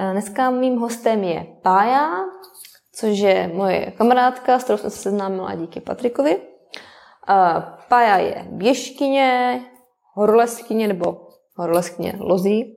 Eh, 0.00 0.12
Dneska 0.12 0.50
mým 0.50 0.76
hostem 0.76 1.24
je 1.24 1.46
Pája, 1.62 2.24
což 2.92 3.18
je 3.18 3.48
moje 3.54 3.90
kamarádka, 3.90 4.58
s 4.58 4.64
kterou 4.64 4.78
jsem 4.78 4.90
se 4.90 4.96
seznámila 4.96 5.54
díky 5.54 5.80
Patrikovi. 5.80 6.42
Eh, 7.28 7.62
Pája 7.88 8.16
je 8.16 8.46
běžkyně, 8.50 9.60
horoleskyně 10.14 10.88
nebo 10.88 11.28
horoleskyně 11.56 12.14
lozí 12.20 12.76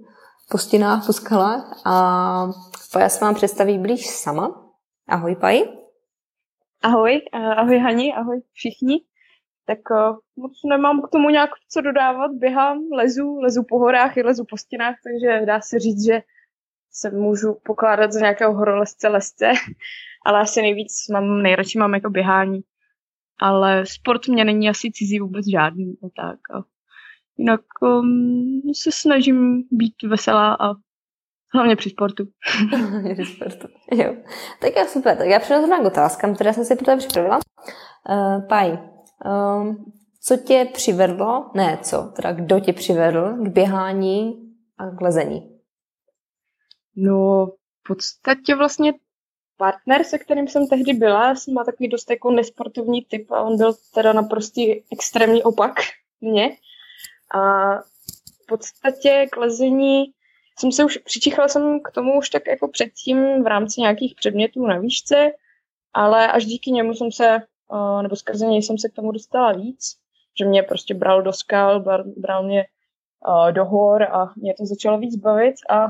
po 0.51 0.57
stěnách, 0.57 1.05
po 1.05 1.13
skalách 1.13 1.81
a 1.85 2.47
Pája 2.93 3.09
se 3.09 3.25
vám 3.25 3.35
představí 3.35 3.77
blíž 3.77 4.07
sama. 4.07 4.71
Ahoj, 5.07 5.35
Páji. 5.35 5.63
Ahoj, 6.83 7.21
eh, 7.33 7.37
ahoj 7.37 7.79
Hani, 7.79 8.13
ahoj 8.13 8.41
všichni. 8.53 9.01
Tak 9.65 9.79
moc 10.35 10.51
nemám 10.69 11.01
k 11.01 11.09
tomu 11.09 11.29
nějak 11.29 11.49
co 11.69 11.81
dodávat, 11.81 12.31
běhám, 12.31 12.77
lezu, 12.91 13.35
lezu 13.35 13.63
po 13.69 13.79
horách 13.79 14.17
i 14.17 14.23
lezu 14.23 14.43
po 14.49 14.57
stěnách, 14.57 14.95
takže 15.03 15.45
dá 15.45 15.61
se 15.61 15.79
říct, 15.79 16.05
že 16.05 16.21
se 16.91 17.11
můžu 17.11 17.57
pokládat 17.65 18.11
za 18.11 18.19
nějakého 18.19 18.53
horolezce 18.53 19.07
lesce, 19.07 19.51
ale 20.25 20.41
asi 20.41 20.61
nejvíc 20.61 20.91
mám, 21.11 21.41
nejradši 21.41 21.79
mám 21.79 21.93
jako 21.93 22.09
běhání. 22.09 22.61
Ale 23.41 23.85
sport 23.85 24.27
mě 24.27 24.45
není 24.45 24.69
asi 24.69 24.91
cizí 24.93 25.19
vůbec 25.19 25.45
žádný, 25.51 25.93
a 26.03 26.07
tak. 26.21 26.39
A 26.55 26.63
jinak 27.37 27.61
um, 27.81 28.61
se 28.83 28.91
snažím 28.91 29.63
být 29.71 29.93
veselá 30.03 30.57
a 30.59 30.73
hlavně 31.53 31.75
při 31.75 31.89
sportu. 31.89 32.23
Sportu. 33.35 33.67
jo. 33.91 34.15
Tak 34.61 34.75
jo, 34.77 34.85
super. 34.87 35.17
Tak 35.17 35.27
já 35.27 35.39
přijdu 35.39 35.67
k 35.67 35.85
otázkám, 35.85 36.35
které 36.35 36.53
jsem 36.53 36.65
si 36.65 36.75
pro 36.75 36.97
připravila. 36.97 37.39
Uh, 38.09 38.47
Paj, 38.47 38.71
um, 38.71 39.93
co 40.21 40.37
tě 40.37 40.67
přivedlo, 40.73 41.51
ne 41.55 41.77
co, 41.81 42.11
teda 42.15 42.31
kdo 42.31 42.59
tě 42.59 42.73
přivedl 42.73 43.35
k 43.43 43.47
běhání 43.47 44.33
a 44.77 44.89
k 44.89 45.01
lezení? 45.01 45.58
No, 47.01 47.45
v 47.79 47.87
podstatě 47.87 48.55
vlastně 48.55 48.93
partner, 49.57 50.03
se 50.03 50.17
kterým 50.17 50.47
jsem 50.47 50.67
tehdy 50.67 50.93
byla, 50.93 51.35
jsem 51.35 51.53
má 51.53 51.63
takový 51.63 51.89
dost 51.89 52.09
jako 52.09 52.31
nesportovní 52.31 53.05
typ 53.05 53.31
a 53.31 53.41
on 53.41 53.57
byl 53.57 53.73
teda 53.93 54.13
naprostý 54.13 54.83
extrémní 54.91 55.43
opak 55.43 55.73
mě. 56.21 56.49
A 57.35 57.75
v 58.43 58.45
podstatě 58.47 59.27
k 59.31 59.37
lezení 59.37 60.05
jsem 60.59 60.71
se 60.71 60.85
už, 60.85 60.97
přičichala 60.97 61.47
jsem 61.47 61.79
k 61.79 61.91
tomu 61.91 62.17
už 62.17 62.29
tak 62.29 62.47
jako 62.47 62.67
předtím 62.67 63.43
v 63.43 63.47
rámci 63.47 63.81
nějakých 63.81 64.15
předmětů 64.15 64.67
na 64.67 64.79
výšce, 64.79 65.31
ale 65.93 66.31
až 66.31 66.45
díky 66.45 66.71
němu 66.71 66.93
jsem 66.93 67.11
se, 67.11 67.37
nebo 68.01 68.15
skrze 68.15 68.45
něj 68.45 68.63
jsem 68.63 68.77
se 68.77 68.89
k 68.89 68.93
tomu 68.93 69.11
dostala 69.11 69.51
víc, 69.51 69.97
že 70.39 70.45
mě 70.45 70.63
prostě 70.63 70.93
bral 70.93 71.21
do 71.21 71.33
skal, 71.33 71.79
bral, 72.17 72.43
mě 72.43 72.65
do 73.51 73.65
hor 73.65 74.03
a 74.03 74.33
mě 74.35 74.53
to 74.53 74.65
začalo 74.65 74.97
víc 74.97 75.15
bavit 75.15 75.55
a, 75.69 75.85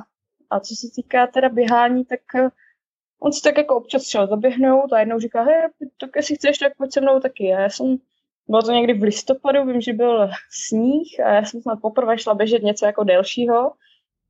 a 0.50 0.60
co 0.60 0.76
se 0.76 0.88
týká 0.96 1.28
teda 1.28 1.50
běhání, 1.50 2.06
tak 2.06 2.20
eh, 2.36 2.50
on 3.20 3.34
si 3.34 3.42
tak 3.42 3.58
jako 3.58 3.76
občas 3.76 4.08
šel 4.08 4.28
zaběhnout 4.28 4.94
a 4.94 5.00
jednou 5.00 5.20
říká, 5.20 5.44
hej, 5.44 5.56
tak 6.00 6.10
jestli 6.16 6.36
chceš, 6.36 6.58
tak 6.58 6.78
pojď 6.78 6.94
se 6.94 7.02
mnou 7.02 7.20
taky. 7.20 7.54
A 7.54 7.60
já 7.60 7.70
jsem, 7.70 7.98
bylo 8.48 8.62
to 8.62 8.72
někdy 8.72 8.94
v 8.94 9.04
listopadu, 9.04 9.66
vím, 9.66 9.82
že 9.82 9.94
byl 9.94 10.30
sníh 10.50 11.20
a 11.26 11.30
já 11.30 11.46
jsem 11.46 11.62
snad 11.62 11.82
poprvé 11.82 12.18
šla 12.18 12.34
běžet 12.34 12.64
něco 12.64 12.86
jako 12.86 13.04
delšího 13.04 13.72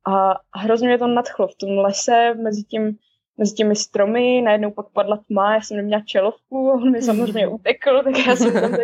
a 0.06 0.34
hrozně 0.54 0.88
mě 0.88 0.98
to 0.98 1.06
nadchlo 1.06 1.48
v 1.48 1.54
tom 1.54 1.78
lese, 1.78 2.34
mezi, 2.34 2.62
tím, 2.62 2.98
mezi 3.38 3.54
těmi 3.54 3.76
stromy, 3.76 4.42
najednou 4.42 4.70
pak 4.70 4.86
padla 4.92 5.16
tma, 5.16 5.54
já 5.54 5.60
jsem 5.60 5.76
neměla 5.76 6.02
čelovku, 6.02 6.70
on 6.70 6.90
mi 6.90 7.02
samozřejmě 7.02 7.48
utekl, 7.58 8.02
tak 8.02 8.26
já 8.26 8.36
jsem 8.36 8.52
tam 8.52 8.70
tak 8.70 8.80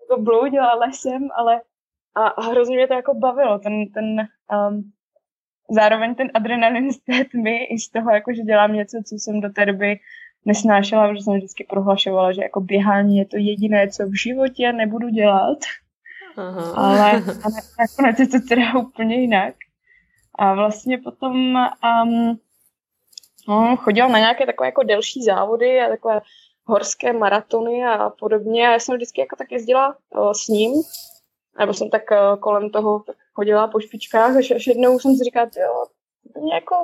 jako 0.00 0.22
bloudila 0.22 0.74
lesem, 0.74 1.28
ale 1.36 1.60
a, 2.14 2.26
a 2.26 2.42
hrozně 2.42 2.76
mě 2.76 2.88
to 2.88 2.94
jako 2.94 3.14
bavilo, 3.14 3.58
ten, 3.58 3.92
ten 3.92 4.28
um, 4.68 4.92
zároveň 5.74 6.14
ten 6.14 6.30
adrenalin 6.34 6.92
z 6.92 6.98
té 6.98 7.24
tmy 7.24 7.64
i 7.64 7.78
z 7.78 7.88
toho, 7.88 8.10
jako, 8.10 8.32
že 8.32 8.42
dělám 8.42 8.72
něco, 8.72 9.02
co 9.06 9.14
jsem 9.14 9.40
do 9.40 9.50
té 9.50 9.66
doby 9.66 9.98
nesnášela, 10.44 11.08
protože 11.08 11.22
jsem 11.22 11.34
vždycky 11.34 11.66
prohlašovala, 11.70 12.32
že 12.32 12.42
jako 12.42 12.60
běhání 12.60 13.18
je 13.18 13.26
to 13.26 13.36
jediné, 13.36 13.88
co 13.88 14.06
v 14.06 14.20
životě 14.22 14.72
nebudu 14.72 15.08
dělat. 15.08 15.58
Aha. 16.36 16.72
Ale, 16.76 17.10
ale 17.10 17.54
nakonec 17.78 18.18
je 18.18 18.26
to 18.26 18.38
teda 18.48 18.78
úplně 18.78 19.16
jinak. 19.16 19.54
A 20.34 20.54
vlastně 20.54 20.98
potom 20.98 21.34
um, 22.04 22.38
no, 23.48 23.76
chodila 23.76 24.08
na 24.08 24.18
nějaké 24.18 24.46
takové 24.46 24.68
jako 24.68 24.82
delší 24.82 25.22
závody 25.22 25.80
a 25.80 25.88
takové 25.88 26.20
horské 26.64 27.12
maratony 27.12 27.84
a 27.84 28.10
podobně. 28.10 28.68
A 28.68 28.72
já 28.72 28.78
jsem 28.78 28.94
vždycky 28.94 29.20
jako 29.20 29.36
tak 29.36 29.52
jezdila 29.52 29.96
uh, 30.16 30.32
s 30.32 30.48
ním, 30.48 30.72
nebo 31.58 31.74
jsem 31.74 31.90
tak 31.90 32.02
uh, 32.10 32.40
kolem 32.40 32.70
toho 32.70 33.04
chodila 33.34 33.68
po 33.68 33.80
špičkách, 33.80 34.36
až, 34.36 34.50
až 34.50 34.66
jednou 34.66 34.98
jsem 34.98 35.16
si 35.16 35.24
říkala, 35.24 35.50
jo, 35.56 35.84
jako 36.52 36.74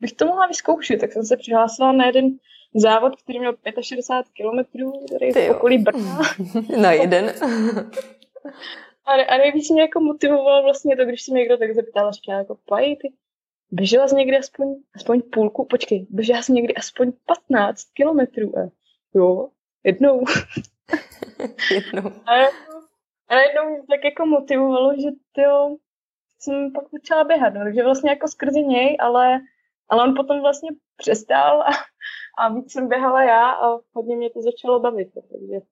bych 0.00 0.12
to 0.12 0.26
mohla 0.26 0.46
vyzkoušet, 0.46 1.00
tak 1.00 1.12
jsem 1.12 1.24
se 1.24 1.36
přihlásila 1.36 1.92
na 1.92 2.06
jeden 2.06 2.30
závod, 2.74 3.22
který 3.22 3.38
měl 3.38 3.54
65 3.80 4.32
kilometrů, 4.32 4.92
který 5.06 5.26
je 5.26 5.52
v 5.52 5.56
okolí 5.56 5.78
Brna. 5.78 6.20
Na 6.80 6.92
jeden. 6.92 7.34
A, 9.04 9.16
ne- 9.16 9.26
a 9.26 9.38
nejvíc 9.38 9.70
mě 9.70 9.82
jako 9.82 10.00
motivovalo 10.00 10.62
vlastně 10.62 10.96
to, 10.96 11.04
když 11.04 11.22
se 11.22 11.32
mě 11.32 11.38
někdo 11.38 11.56
tak 11.56 11.74
zeptal, 11.74 12.12
říká 12.12 12.32
jako, 12.32 12.58
Paj, 12.68 12.96
ty 12.96 13.12
běžela 13.70 14.08
jsi 14.08 14.14
někdy 14.14 14.38
aspoň, 14.38 14.74
aspoň 14.94 15.22
půlku, 15.22 15.64
počkej, 15.64 16.06
běžela 16.10 16.42
jsi 16.42 16.52
někdy 16.52 16.74
aspoň 16.74 17.12
15 17.48 17.84
kilometrů. 17.92 18.52
Jo, 19.14 19.48
jednou. 19.84 20.24
Jednou. 21.70 22.10
A, 22.26 22.32
a 23.28 23.34
najednou 23.34 23.70
mě 23.70 23.78
tak 23.90 24.04
jako 24.04 24.26
motivovalo, 24.26 24.94
že 24.94 25.08
tyjo, 25.32 25.76
jsem 26.38 26.72
pak 26.72 26.84
začala 26.92 27.24
běhat, 27.24 27.54
no, 27.54 27.64
takže 27.64 27.82
vlastně 27.84 28.10
jako 28.10 28.28
skrze 28.28 28.60
něj, 28.60 28.96
ale, 29.00 29.40
ale 29.88 30.02
on 30.04 30.14
potom 30.16 30.40
vlastně 30.40 30.68
přestal 30.96 31.62
a, 31.62 31.70
a 32.38 32.48
víc 32.54 32.72
jsem 32.72 32.88
běhala 32.88 33.22
já 33.24 33.50
a 33.50 33.78
hodně 33.92 34.16
mě 34.16 34.30
to 34.30 34.42
začalo 34.42 34.80
bavit, 34.80 35.08
no, 35.16 35.22
takže, 35.32 35.66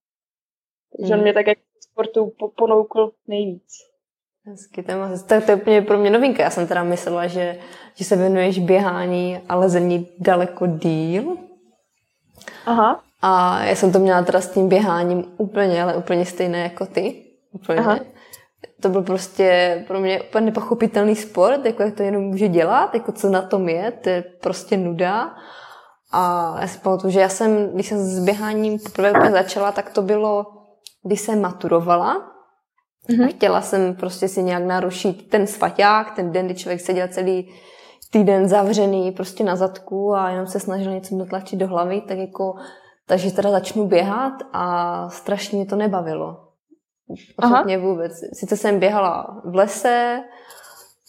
takže 0.98 1.12
on 1.14 1.18
Mm. 1.18 1.22
mě 1.22 1.32
tak 1.32 1.46
jako 1.46 1.60
sportu 1.80 2.32
po- 2.38 2.48
ponoukl 2.48 3.12
nejvíc. 3.26 3.72
Hezky, 4.44 4.82
to, 4.82 4.90
je 4.90 4.96
moc- 4.96 5.22
to, 5.26 5.40
to 5.46 5.50
je 5.50 5.56
úplně 5.56 5.82
pro 5.82 5.98
mě 5.98 6.10
novinka. 6.10 6.42
Já 6.42 6.50
jsem 6.50 6.66
teda 6.66 6.82
myslela, 6.82 7.26
že, 7.26 7.58
že 7.94 8.04
se 8.04 8.16
věnuješ 8.16 8.58
běhání 8.58 9.40
a 9.48 9.54
lezení 9.56 10.08
daleko 10.18 10.66
díl. 10.66 11.36
Aha. 12.66 13.04
A 13.22 13.64
já 13.64 13.76
jsem 13.76 13.92
to 13.92 13.98
měla 13.98 14.22
teda 14.22 14.40
s 14.40 14.52
tím 14.54 14.68
běháním 14.68 15.34
úplně, 15.38 15.82
ale 15.82 15.96
úplně 15.96 16.26
stejné 16.26 16.58
jako 16.62 16.86
ty. 16.86 17.24
Úplně. 17.52 17.78
Aha. 17.78 17.98
To 18.80 18.88
byl 18.88 19.02
prostě 19.02 19.84
pro 19.88 20.00
mě 20.00 20.22
úplně 20.22 20.46
nepochopitelný 20.46 21.16
sport, 21.16 21.64
jako 21.64 21.82
jak 21.82 21.94
to 21.94 22.02
jenom 22.02 22.22
může 22.22 22.48
dělat, 22.48 22.94
jako 22.94 23.12
co 23.12 23.28
na 23.30 23.42
tom 23.42 23.68
je, 23.68 23.92
to 23.92 24.08
je 24.08 24.22
prostě 24.22 24.76
nuda. 24.76 25.34
A 26.12 26.54
já 26.60 26.66
si 26.66 26.78
pamatuju, 26.78 27.12
že 27.12 27.20
já 27.20 27.28
jsem, 27.28 27.70
když 27.74 27.86
jsem 27.88 27.98
s 27.98 28.24
běháním 28.24 28.78
poprvé 28.78 29.10
úplně 29.10 29.30
začala, 29.30 29.72
tak 29.72 29.90
to 29.90 30.02
bylo, 30.02 30.46
když 31.04 31.20
jsem 31.20 31.40
maturovala, 31.40 32.28
Mhm. 33.08 33.24
a 33.24 33.28
chtěla 33.28 33.60
jsem 33.60 33.94
prostě 33.94 34.28
si 34.28 34.42
nějak 34.42 34.62
narušit 34.64 35.30
ten 35.30 35.46
svaťák, 35.46 36.16
ten 36.16 36.32
den, 36.32 36.46
kdy 36.46 36.54
člověk 36.54 36.80
seděl 36.80 37.08
celý 37.08 37.52
týden 38.10 38.48
zavřený 38.48 39.12
prostě 39.12 39.44
na 39.44 39.56
zadku 39.56 40.14
a 40.14 40.30
jenom 40.30 40.46
se 40.46 40.60
snažil 40.60 40.92
něco 40.92 41.14
dotlačit 41.14 41.56
do 41.56 41.66
hlavy, 41.66 42.00
tak 42.00 42.18
jako, 42.18 42.54
takže 43.06 43.30
teda 43.32 43.50
začnu 43.50 43.86
běhat 43.86 44.32
a 44.52 45.08
strašně 45.10 45.56
mě 45.56 45.66
to 45.66 45.76
nebavilo. 45.76 46.48
Aha. 47.38 47.56
Osobně 47.56 47.78
vůbec. 47.78 48.12
Sice 48.32 48.56
jsem 48.56 48.78
běhala 48.78 49.40
v 49.44 49.54
lese, 49.54 50.20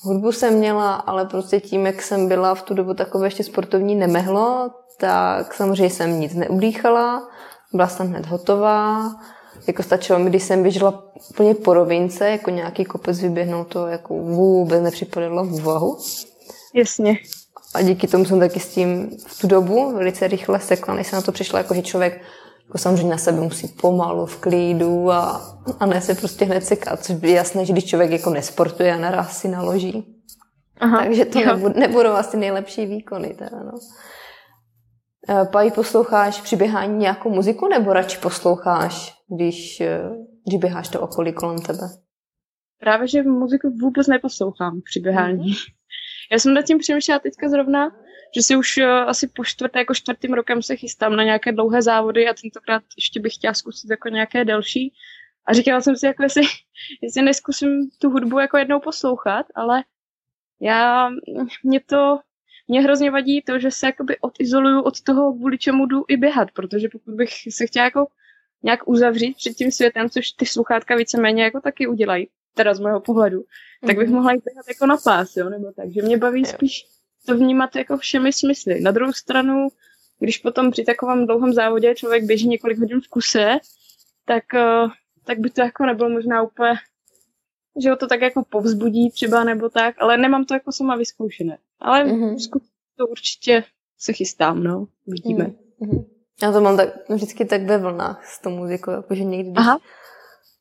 hudbu 0.02 0.32
jsem 0.32 0.54
měla, 0.54 0.94
ale 0.96 1.26
prostě 1.26 1.60
tím, 1.60 1.86
jak 1.86 2.02
jsem 2.02 2.28
byla 2.28 2.56
v 2.56 2.62
tu 2.62 2.74
dobu 2.74 2.94
takové 2.94 3.28
ještě 3.28 3.44
sportovní 3.44 3.96
nemehlo, 3.96 4.72
tak 5.00 5.54
samozřejmě 5.54 5.90
jsem 5.90 6.20
nic 6.20 6.34
neudýchala, 6.34 7.28
byla 7.74 7.88
jsem 7.88 8.08
hned 8.08 8.26
hotová, 8.26 9.12
jako 9.68 9.84
stačilo 9.84 10.20
mi, 10.20 10.30
když 10.30 10.44
jsem 10.44 10.62
běžela 10.62 11.04
úplně 11.30 11.56
po 11.56 11.74
rovince, 11.74 12.30
jako 12.30 12.50
nějaký 12.50 12.86
kopec 12.86 13.20
vyběhnout, 13.20 13.68
to 13.68 13.88
jako 13.88 14.14
vůbec 14.14 14.84
nepřipadalo 14.84 15.44
v 15.44 15.54
úvahu. 15.54 15.98
Jasně. 16.74 17.18
A 17.76 17.82
díky 17.82 18.08
tomu 18.08 18.26
jsem 18.26 18.40
taky 18.40 18.60
s 18.60 18.68
tím 18.68 19.18
v 19.28 19.40
tu 19.40 19.48
dobu 19.48 19.92
velice 19.92 20.28
rychle 20.28 20.60
sekla, 20.60 20.94
než 20.94 21.08
jsem 21.08 21.18
na 21.18 21.22
to 21.22 21.32
přišla, 21.32 21.60
jako 21.60 21.74
že 21.74 21.82
člověk 21.82 22.22
jako 22.74 22.78
samozřejmě 22.82 23.12
na 23.12 23.18
sebe 23.18 23.42
musí 23.42 23.68
pomalu, 23.68 24.26
v 24.26 24.38
klidu 24.38 25.12
a, 25.12 25.42
a 25.80 25.86
ne 25.86 26.02
se 26.02 26.16
prostě 26.16 26.46
hned 26.46 26.66
sekat, 26.66 27.04
což 27.04 27.16
je 27.22 27.32
jasné, 27.32 27.66
že 27.66 27.74
když 27.74 27.86
člověk 27.86 28.12
jako 28.12 28.30
nesportuje 28.30 28.94
a 28.94 28.98
naraz 28.98 29.38
si 29.38 29.48
naloží. 29.48 30.06
Aha, 30.80 30.98
Takže 31.04 31.26
to 31.26 31.40
nebud, 31.40 31.76
nebudou 31.76 32.10
asi 32.10 32.38
nejlepší 32.38 32.86
výkony. 32.86 33.34
Teda, 33.34 33.64
no. 33.64 33.72
Eh, 35.30 35.46
Pají, 35.52 35.72
posloucháš 35.72 36.42
při 36.42 36.56
běhání 36.56 36.98
nějakou 36.98 37.30
muziku 37.30 37.68
nebo 37.68 37.94
radši 37.94 38.18
posloucháš, 38.18 39.14
když, 39.36 39.82
eh, 39.82 40.10
když 40.48 40.60
běháš 40.60 40.90
to 40.90 41.02
okolí 41.02 41.34
kolem 41.34 41.62
tebe? 41.62 41.90
Právě, 42.80 43.08
že 43.08 43.24
muziku 43.24 43.70
vůbec 43.82 44.08
neposlouchám 44.08 44.82
při 44.86 45.00
běhání. 45.00 45.54
Mm-hmm. 45.54 45.74
Já 46.32 46.40
jsem 46.40 46.54
nad 46.54 46.66
tím 46.66 46.78
přemýšlela 46.78 47.20
teďka 47.20 47.50
zrovna, 47.50 47.92
že 48.36 48.44
si 48.44 48.56
už 48.56 48.78
uh, 48.78 48.86
asi 48.86 49.28
po 49.28 49.44
čtvrté, 49.46 49.80
jako 49.80 49.94
čtvrtým 49.94 50.34
rokem 50.34 50.62
se 50.62 50.76
chystám 50.76 51.16
na 51.16 51.24
nějaké 51.24 51.52
dlouhé 51.52 51.82
závody 51.82 52.28
a 52.28 52.34
tentokrát 52.34 52.84
ještě 52.98 53.20
bych 53.20 53.34
chtěla 53.34 53.54
zkusit 53.54 53.90
jako 53.90 54.10
nějaké 54.10 54.46
delší. 54.46 54.94
A 55.46 55.54
říkala 55.54 55.82
jsem 55.82 55.96
si, 55.96 56.06
jako 56.06 56.24
jestli, 56.24 56.42
jestli 57.02 57.22
neskusím 57.22 57.90
tu 57.98 58.10
hudbu 58.10 58.40
jako 58.40 58.58
jednou 58.58 58.80
poslouchat, 58.80 59.46
ale 59.56 59.84
já, 60.62 61.10
mě 61.64 61.80
to, 61.80 62.20
mě 62.68 62.82
hrozně 62.82 63.12
vadí 63.12 63.42
to, 63.42 63.60
že 63.60 63.72
se 63.72 63.86
jakoby 63.86 64.18
odizoluju 64.20 64.82
od 64.82 65.02
toho, 65.02 65.34
kvůli 65.34 65.58
čemu 65.58 65.86
jdu 65.86 66.06
i 66.08 66.18
běhat, 66.18 66.52
protože 66.52 66.90
pokud 66.92 67.14
bych 67.14 67.30
se 67.50 67.68
chtěla 67.68 67.86
jako 67.86 68.08
nějak 68.64 68.88
uzavřít 68.88 69.38
před 69.38 69.54
tím 69.54 69.72
světem, 69.72 70.10
což 70.10 70.32
ty 70.32 70.46
sluchátka 70.46 70.96
víceméně 70.96 71.44
jako 71.44 71.62
taky 71.62 71.88
udělají, 71.88 72.30
teda 72.54 72.74
z 72.74 72.80
mého 72.80 73.00
pohledu, 73.00 73.40
mm-hmm. 73.40 73.88
tak 73.88 73.98
bych 73.98 74.08
mhm. 74.08 74.16
mohla 74.16 74.32
jít 74.32 74.44
běhat 74.44 74.68
jako 74.68 74.86
na 74.86 74.98
pás, 75.04 75.38
jo, 75.38 75.50
nebo 75.50 75.72
tak. 75.72 75.92
Že 75.92 76.02
mě 76.02 76.18
baví 76.18 76.46
spíš 76.46 76.86
to 77.26 77.38
vnímat 77.38 77.76
jako 77.76 77.98
všemi 77.98 78.34
smysly. 78.34 78.82
Na 78.82 78.92
druhou 78.92 79.14
stranu, 79.14 79.68
když 80.20 80.38
potom 80.38 80.72
při 80.72 80.84
takovém 80.84 81.26
dlouhém 81.26 81.54
závodě 81.54 81.96
člověk 81.96 82.24
běží 82.24 82.48
několik 82.48 82.80
hodin 82.80 83.02
v 83.02 83.08
kuse, 83.08 83.58
tak, 84.26 84.44
uh, 84.54 84.92
tak 85.26 85.40
by 85.40 85.50
to 85.50 85.62
jako 85.62 85.86
nebylo 85.86 86.10
možná 86.10 86.42
úplně, 86.42 86.74
že 87.84 87.90
ho 87.90 87.96
to 87.96 88.08
tak 88.08 88.22
jako 88.22 88.44
povzbudí 88.50 89.12
třeba 89.12 89.44
nebo 89.44 89.70
tak, 89.70 89.96
ale 90.00 90.18
nemám 90.18 90.46
to 90.46 90.54
jako 90.54 90.72
sama 90.72 90.96
vyzkoušené. 90.96 91.58
Ale 91.80 92.06
mm-hmm. 92.06 92.60
to 92.98 93.08
určitě 93.08 93.64
se 93.98 94.14
chystám, 94.14 94.64
no, 94.64 94.88
vidíme. 95.08 95.46
Mm-hmm. 95.82 96.06
Já 96.44 96.52
to 96.52 96.62
mám 96.62 96.78
tak, 96.78 97.10
vždycky 97.10 97.46
tak 97.46 97.62
ve 97.62 97.78
vlnách 97.78 98.26
s 98.26 98.42
tou 98.42 98.50
muzikou, 98.50 98.92
jakože 98.92 99.24
někdy, 99.24 99.52
když 99.52 99.58
Aha 99.58 99.80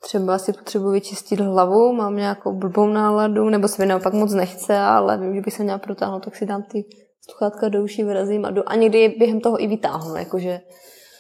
třeba 0.03 0.39
si 0.39 0.53
potřebuji 0.53 0.91
vyčistit 0.91 1.41
hlavu, 1.41 1.93
mám 1.93 2.17
nějakou 2.17 2.53
blbou 2.53 2.87
náladu, 2.87 3.49
nebo 3.49 3.69
se 3.69 3.83
mi 3.83 3.89
naopak 3.89 4.13
moc 4.13 4.35
nechce, 4.35 4.79
ale 4.79 5.19
vím, 5.19 5.35
že 5.35 5.41
by 5.41 5.51
se 5.51 5.63
měla 5.63 5.79
protáhnout, 5.79 6.25
tak 6.25 6.37
si 6.37 6.47
dám 6.47 6.63
ty 6.63 6.85
sluchátka 7.31 7.69
do 7.69 7.83
uší, 7.85 8.05
vyrazím 8.05 8.45
a, 8.45 8.51
do, 8.51 8.63
a 8.67 8.75
někdy 8.75 9.15
během 9.19 9.41
toho 9.41 9.63
i 9.63 9.67
vytáhnu, 9.67 10.17
jakože 10.17 10.61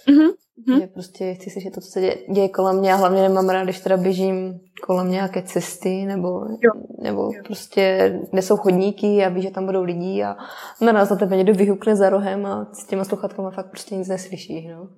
mm-hmm. 0.08 0.80
že 0.80 0.86
prostě 0.86 1.34
chci 1.34 1.50
slyšet 1.50 1.70
to, 1.74 1.80
co 1.80 1.90
se 1.90 2.00
děje, 2.00 2.16
děje 2.32 2.48
kolem 2.48 2.78
mě 2.78 2.92
a 2.92 2.96
hlavně 2.96 3.22
nemám 3.22 3.48
rád, 3.48 3.64
když 3.64 3.80
teda 3.80 3.96
běžím 3.96 4.60
kolem 4.86 5.10
nějaké 5.10 5.42
cesty 5.42 6.04
nebo, 6.04 6.28
jo. 6.60 6.72
nebo 7.02 7.22
jo. 7.22 7.42
prostě 7.44 8.12
kde 8.30 8.42
jsou 8.42 8.56
chodníky 8.56 9.24
a 9.24 9.28
ví, 9.28 9.42
že 9.42 9.50
tam 9.50 9.66
budou 9.66 9.82
lidi 9.82 10.22
a 10.22 10.36
naraz 10.80 11.10
na 11.10 11.16
tebe 11.16 11.36
někdo 11.36 11.54
vyhukne 11.54 11.96
za 11.96 12.10
rohem 12.10 12.46
a 12.46 12.68
s 12.72 12.86
těma 12.86 13.04
sluchátkama 13.04 13.50
fakt 13.50 13.70
prostě 13.70 13.96
nic 13.96 14.08
neslyší. 14.08 14.68
No. 14.68 14.88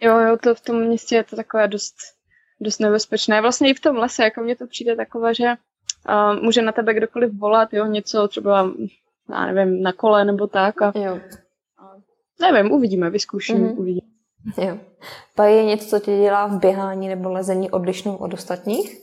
Jo, 0.00 0.18
jo, 0.18 0.36
to 0.42 0.54
v 0.54 0.60
tom 0.60 0.86
městě 0.86 1.16
je 1.16 1.24
to 1.24 1.36
takové 1.36 1.68
dost 1.68 1.94
dost 2.62 2.78
nebezpečné. 2.78 3.40
Vlastně 3.40 3.70
i 3.70 3.74
v 3.74 3.80
tom 3.80 3.96
lese, 3.96 4.24
jako 4.24 4.40
mně 4.40 4.56
to 4.56 4.66
přijde 4.66 4.96
takové, 4.96 5.34
že 5.34 5.44
uh, 5.44 6.42
může 6.42 6.62
na 6.62 6.72
tebe 6.72 6.94
kdokoliv 6.94 7.32
volat, 7.32 7.72
jo, 7.72 7.86
něco 7.86 8.28
třeba, 8.28 8.72
já 9.30 9.46
nevím, 9.46 9.82
na 9.82 9.92
kole 9.92 10.24
nebo 10.24 10.46
tak. 10.46 10.82
A, 10.82 10.92
jo. 10.94 11.20
A, 11.78 11.94
nevím, 12.40 12.72
uvidíme, 12.72 13.10
vyzkouším, 13.10 13.56
mm-hmm. 13.56 13.78
uvidíme. 13.78 14.06
Jo. 14.56 14.78
Pa 15.34 15.44
je 15.44 15.64
něco, 15.64 15.86
co 15.86 15.98
tě 15.98 16.16
dělá 16.16 16.46
v 16.46 16.58
běhání 16.58 17.08
nebo 17.08 17.32
lezení 17.32 17.70
odlišnou 17.70 18.16
od 18.16 18.34
ostatních? 18.34 19.02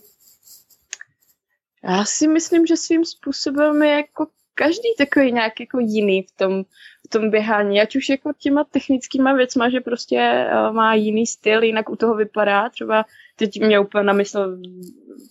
Já 1.84 2.06
si 2.06 2.28
myslím, 2.28 2.66
že 2.66 2.78
svým 2.78 3.06
způsobem 3.06 3.84
je 3.84 3.90
jako 3.90 4.28
každý 4.54 4.90
takový 4.98 5.32
nějak 5.32 5.60
jako 5.60 5.80
jiný 5.80 6.24
v 6.24 6.32
tom, 6.38 6.64
v 7.06 7.10
tom 7.10 7.30
běhání, 7.30 7.82
ať 7.82 7.96
už 7.96 8.10
jako 8.10 8.32
těma 8.38 8.64
technickýma 8.64 9.34
věcma, 9.34 9.70
že 9.70 9.80
prostě 9.82 10.48
uh, 10.52 10.76
má 10.76 10.94
jiný 10.94 11.28
styl, 11.28 11.64
jinak 11.64 11.90
u 11.90 11.96
toho 11.96 12.16
vypadá, 12.16 12.70
třeba 12.70 13.06
teď 13.40 13.62
mě 13.62 13.80
úplně 13.80 14.04
na 14.04 14.14
mysl 14.14 14.58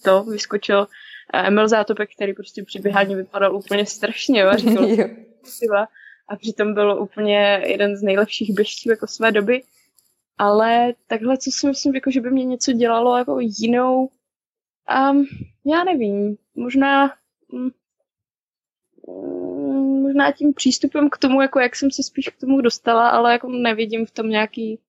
to 0.04 0.24
vyskočil 0.24 0.86
Emil 1.34 1.68
Zátopek, 1.68 2.10
který 2.14 2.34
prostě 2.34 2.62
při 2.62 2.78
běhání 2.78 3.14
vypadal 3.14 3.56
úplně 3.56 3.86
strašně, 3.86 4.44
a 4.44 4.56
říkal, 4.56 4.86
a 6.28 6.36
přitom 6.36 6.74
byl 6.74 7.02
úplně 7.02 7.62
jeden 7.66 7.96
z 7.96 8.02
nejlepších 8.02 8.54
běžců 8.54 8.90
jako 8.90 9.06
své 9.06 9.32
doby. 9.32 9.62
Ale 10.38 10.94
takhle, 11.06 11.38
co 11.38 11.50
si 11.50 11.66
myslím, 11.66 11.94
jako, 11.94 12.10
že 12.10 12.20
by 12.20 12.30
mě 12.30 12.44
něco 12.44 12.72
dělalo 12.72 13.16
jako 13.16 13.38
jinou, 13.40 14.10
um, 15.10 15.26
já 15.66 15.84
nevím, 15.84 16.36
možná 16.54 17.14
um, 17.52 17.70
možná 20.02 20.32
tím 20.32 20.54
přístupem 20.54 21.10
k 21.10 21.18
tomu, 21.18 21.42
jako 21.42 21.60
jak 21.60 21.76
jsem 21.76 21.90
se 21.90 22.02
spíš 22.02 22.28
k 22.28 22.40
tomu 22.40 22.60
dostala, 22.60 23.08
ale 23.08 23.32
jako 23.32 23.48
nevidím 23.48 24.06
v 24.06 24.10
tom 24.10 24.28
nějaký 24.28 24.80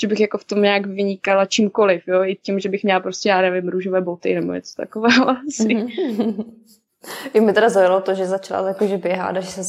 že 0.00 0.06
bych 0.06 0.20
jako 0.20 0.38
v 0.38 0.44
tom 0.44 0.62
nějak 0.62 0.86
vynikala 0.86 1.46
čímkoliv, 1.46 2.08
jo, 2.08 2.24
i 2.24 2.34
tím, 2.34 2.60
že 2.60 2.68
bych 2.68 2.84
měla 2.84 3.00
prostě, 3.00 3.28
já 3.28 3.40
nevím, 3.40 3.68
růžové 3.68 4.00
boty 4.00 4.34
nebo 4.34 4.52
něco 4.52 4.74
takového 4.76 5.28
asi. 5.48 5.62
Mm-hmm. 5.62 6.44
I 7.34 7.40
mi 7.40 7.52
teda 7.52 7.68
zaujalo 7.68 8.00
to, 8.00 8.14
že 8.14 8.26
začala 8.26 8.68
jako, 8.68 8.86
že 8.86 8.98
běhat 8.98 9.36
a 9.36 9.40
že 9.40 9.50
se 9.50 9.62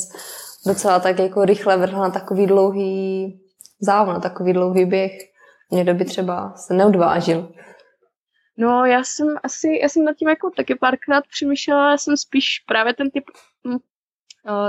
docela 0.66 1.00
tak 1.00 1.20
jako 1.20 1.46
rychle 1.46 1.78
vrhla 1.78 2.02
na 2.02 2.10
takový 2.10 2.48
dlouhý 2.48 3.40
závod, 3.80 4.14
na 4.14 4.20
takový 4.20 4.54
dlouhý 4.54 4.86
běh. 4.86 5.12
Někdo 5.72 5.94
by 5.94 6.06
třeba 6.06 6.54
se 6.56 6.74
neodvážil. 6.74 7.54
No, 8.58 8.86
já 8.86 9.04
jsem 9.04 9.28
asi, 9.44 9.80
já 9.82 9.90
jsem 9.90 10.06
nad 10.06 10.16
tím 10.16 10.30
jako 10.30 10.50
taky 10.50 10.76
párkrát 10.76 11.24
přemýšlela, 11.28 11.92
já 11.92 11.98
jsem 11.98 12.18
spíš 12.18 12.64
právě 12.68 12.94
ten 12.94 13.12
typ, 13.12 13.24
hm, 13.68 13.78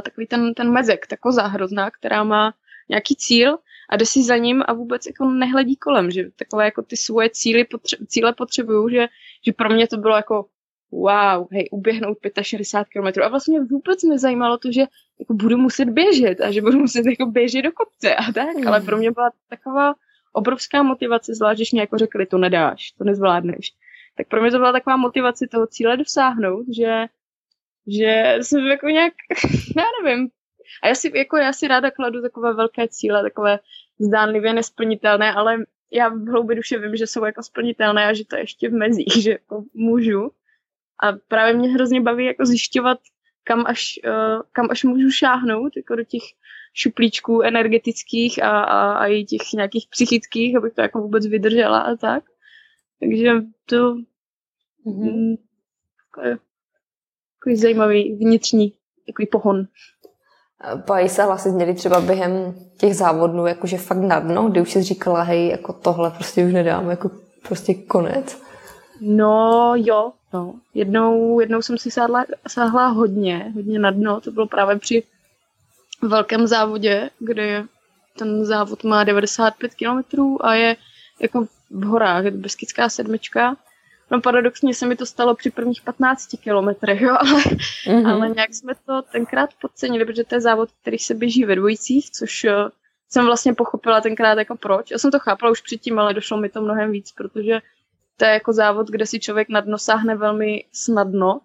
takový 0.03 0.27
ten, 0.27 0.55
ten 0.55 0.73
mezek, 0.73 1.07
ta 1.07 1.17
koza 1.17 1.47
hrozná, 1.47 1.91
která 1.91 2.25
má 2.25 2.55
nějaký 2.89 3.17
cíl 3.17 3.59
a 3.89 3.97
jde 3.97 4.07
si 4.07 4.25
za 4.25 4.37
ním 4.37 4.63
a 4.67 4.73
vůbec 4.73 5.07
jako 5.07 5.25
nehledí 5.25 5.77
kolem, 5.77 6.11
že 6.11 6.31
takové 6.37 6.65
jako 6.65 6.83
ty 6.83 6.97
svoje 6.97 7.31
cíly 7.31 7.65
potře- 7.65 8.07
cíle 8.07 8.33
potřebuju, 8.33 8.89
že, 8.89 9.07
že 9.47 9.53
pro 9.53 9.69
mě 9.69 9.89
to 9.89 9.97
bylo 9.97 10.17
jako 10.17 10.47
wow, 10.91 11.49
hej, 11.53 11.69
uběhnout 11.73 12.19
65 12.43 13.13
km 13.13 13.23
a 13.23 13.29
vlastně 13.29 13.61
vůbec 13.61 14.03
nezajímalo 14.03 14.59
to, 14.59 14.73
že 14.73 14.85
jako 15.19 15.35
budu 15.35 15.57
muset 15.57 15.85
běžet 15.85 16.41
a 16.41 16.51
že 16.51 16.63
budu 16.63 16.79
muset 16.79 17.07
jako 17.07 17.27
běžet 17.27 17.63
do 17.63 17.73
kopce 17.73 18.15
a 18.15 18.33
tak, 18.33 18.57
mm. 18.57 18.69
ale 18.69 18.81
pro 18.81 18.97
mě 18.97 19.11
byla 19.11 19.31
taková 19.49 19.95
obrovská 20.33 20.83
motivace, 20.83 21.35
zvlášť, 21.35 21.59
když 21.59 21.73
mě 21.73 21.81
jako 21.81 21.99
řekli, 21.99 22.27
to 22.27 22.39
nedáš, 22.39 22.91
to 22.91 23.05
nezvládneš. 23.05 23.73
Tak 24.17 24.29
pro 24.29 24.43
mě 24.43 24.51
to 24.51 24.59
byla 24.59 24.73
taková 24.73 24.97
motivace 24.97 25.47
toho 25.51 25.67
cíle 25.67 25.97
dosáhnout, 25.97 26.67
že, 26.77 27.07
že 27.87 28.39
jsem 28.43 28.67
jako 28.67 28.87
nějak, 28.87 29.13
já 29.77 29.85
nevím, 30.03 30.29
a 30.83 30.89
já 30.89 30.95
si, 30.95 31.19
jako 31.19 31.37
já 31.37 31.53
si 31.53 31.69
ráda 31.69 31.91
kladu 31.91 32.23
takové 32.23 32.55
velké 32.55 32.89
cíle, 32.89 33.23
takové 33.23 33.59
zdánlivě 33.99 34.53
nesplnitelné, 34.53 35.33
ale 35.33 35.65
já 35.93 36.09
v 36.09 36.27
hloubi 36.29 36.55
duše 36.55 36.79
vím, 36.79 36.97
že 36.97 37.07
jsou 37.07 37.25
jako 37.25 37.43
splnitelné 37.43 38.07
a 38.07 38.13
že 38.13 38.25
to 38.25 38.37
je 38.37 38.43
ještě 38.43 38.69
v 38.69 38.73
mezích, 38.73 39.23
že 39.23 39.31
jako 39.31 39.65
můžu. 39.75 40.31
A 41.03 41.13
právě 41.29 41.55
mě 41.55 41.69
hrozně 41.69 42.01
baví 42.01 42.25
jako 42.25 42.47
zjišťovat, 42.47 42.99
kam 43.45 43.65
až, 43.67 44.01
uh, 44.07 44.43
kam 44.53 44.69
až 44.71 44.85
můžu 44.85 45.11
šáhnout, 45.11 45.77
jako 45.77 45.97
do 45.97 46.05
těch 46.05 46.23
šuplíčků 46.75 47.43
energetických 47.43 48.43
a, 48.43 48.61
a, 48.61 48.93
a 48.93 49.07
i 49.07 49.25
těch 49.25 49.53
nějakých 49.55 49.87
psychických, 49.91 50.57
abych 50.57 50.75
to 50.75 50.81
jako 50.81 51.01
vůbec 51.01 51.27
vydržela 51.27 51.79
a 51.79 51.97
tak. 51.97 52.25
Takže 53.01 53.33
to 53.67 53.95
mm-hmm. 54.87 55.39
je 56.25 56.39
takový 57.39 57.57
zajímavý 57.57 58.17
vnitřní 58.17 58.73
takový 59.07 59.27
pohon. 59.27 59.67
Pají 60.87 61.09
se 61.09 61.25
hlasy 61.25 61.49
měli 61.49 61.75
třeba 61.75 62.01
během 62.01 62.55
těch 62.77 62.97
závodů 62.97 63.47
jakože 63.47 63.79
fakt 63.79 63.99
na 63.99 64.21
dno, 64.21 64.49
kdy 64.49 64.61
už 64.61 64.73
jsi 64.73 64.83
říkala, 64.83 65.23
hej, 65.23 65.49
jako 65.49 65.73
tohle 65.73 66.11
prostě 66.11 66.45
už 66.45 66.53
nedám, 66.53 66.91
jako 66.91 67.11
prostě 67.49 67.75
konec. 67.75 68.43
No 69.01 69.73
jo, 69.77 70.13
no. 70.33 70.55
Jednou, 70.75 71.41
jednou 71.41 71.63
jsem 71.63 71.79
si 71.79 71.91
sáhla, 71.91 72.25
sáhla 72.49 72.87
hodně, 72.87 73.53
hodně 73.55 73.79
na 73.79 73.91
dno, 73.91 74.21
to 74.21 74.31
bylo 74.31 74.47
právě 74.47 74.79
při 74.79 75.03
velkém 76.03 76.47
závodě, 76.47 77.11
kde 77.19 77.65
ten 78.19 78.45
závod 78.45 78.85
má 78.85 79.05
95 79.05 79.73
km 79.75 80.21
a 80.41 80.55
je 80.55 80.77
jako 81.21 81.47
v 81.71 81.85
horách, 81.85 82.25
je 82.25 82.31
to 82.31 82.37
Beskidská 82.37 82.89
sedmička 82.89 83.57
No 84.11 84.21
paradoxně 84.21 84.75
se 84.75 84.87
mi 84.87 84.97
to 84.97 85.07
stalo 85.07 85.35
při 85.35 85.51
prvních 85.51 85.83
15 85.83 86.29
kilometrech, 86.43 87.01
jo, 87.01 87.17
ale, 87.21 87.43
mm-hmm. 87.43 88.13
ale 88.13 88.29
nějak 88.29 88.55
jsme 88.55 88.73
to 88.87 89.03
tenkrát 89.03 89.51
podcenili, 89.61 90.05
protože 90.05 90.25
to 90.25 90.35
je 90.35 90.41
závod, 90.41 90.69
který 90.83 90.99
se 90.99 91.15
běží 91.15 91.45
ve 91.45 91.57
dvojicích, 91.57 92.11
což 92.11 92.45
uh, 92.45 92.51
jsem 93.09 93.27
vlastně 93.27 93.55
pochopila 93.55 94.01
tenkrát 94.01 94.39
jako 94.39 94.57
proč. 94.57 94.91
Já 94.91 94.99
jsem 94.99 95.11
to 95.11 95.19
chápala 95.19 95.53
už 95.53 95.61
předtím, 95.61 95.99
ale 95.99 96.15
došlo 96.15 96.37
mi 96.37 96.49
to 96.49 96.63
mnohem 96.63 96.93
víc, 96.93 97.13
protože 97.13 97.61
to 98.17 98.25
je 98.25 98.31
jako 98.31 98.53
závod, 98.53 98.89
kde 98.89 99.07
si 99.07 99.21
člověk 99.21 99.49
na 99.49 99.61
dno 99.61 99.79
sáhne 99.79 100.17
velmi 100.17 100.65
snadno 100.73 101.41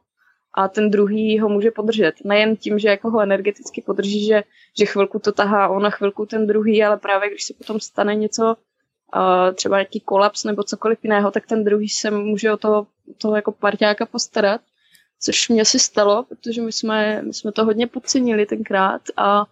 a 0.54 0.68
ten 0.68 0.92
druhý 0.92 1.40
ho 1.40 1.50
může 1.50 1.72
podržet. 1.72 2.16
Nejen 2.24 2.56
tím, 2.56 2.80
že 2.80 2.90
jako 2.90 3.10
ho 3.10 3.20
energeticky 3.20 3.82
podrží, 3.82 4.26
že, 4.26 4.44
že 4.78 4.86
chvilku 4.86 5.20
to 5.20 5.32
tahá 5.32 5.68
on 5.68 5.86
a 5.86 5.90
chvilku 5.90 6.26
ten 6.26 6.48
druhý, 6.48 6.84
ale 6.84 6.98
právě 6.98 7.30
když 7.30 7.44
se 7.44 7.54
potom 7.54 7.80
stane 7.80 8.16
něco 8.16 8.56
uh, 9.16 9.56
třeba 9.56 9.78
nějaký 9.78 10.00
kolaps 10.00 10.44
nebo 10.44 10.64
cokoliv 10.64 11.00
jiného, 11.04 11.32
tak 11.32 11.48
ten 11.48 11.64
druhý 11.64 11.90
se 11.90 12.12
může 12.12 12.52
o 12.52 12.58
toho, 12.58 12.88
toho 13.18 13.36
jako 13.36 13.52
parťáka 13.52 14.06
postarat. 14.06 14.62
což 15.22 15.50
mě 15.50 15.66
se 15.66 15.80
stalo, 15.80 16.24
protože 16.24 16.62
my 16.62 16.72
jsme, 16.72 17.22
my 17.22 17.34
jsme 17.34 17.52
to 17.52 17.66
hodně 17.66 17.88
podcenili 17.88 18.46
tenkrát 18.46 19.02
a, 19.18 19.46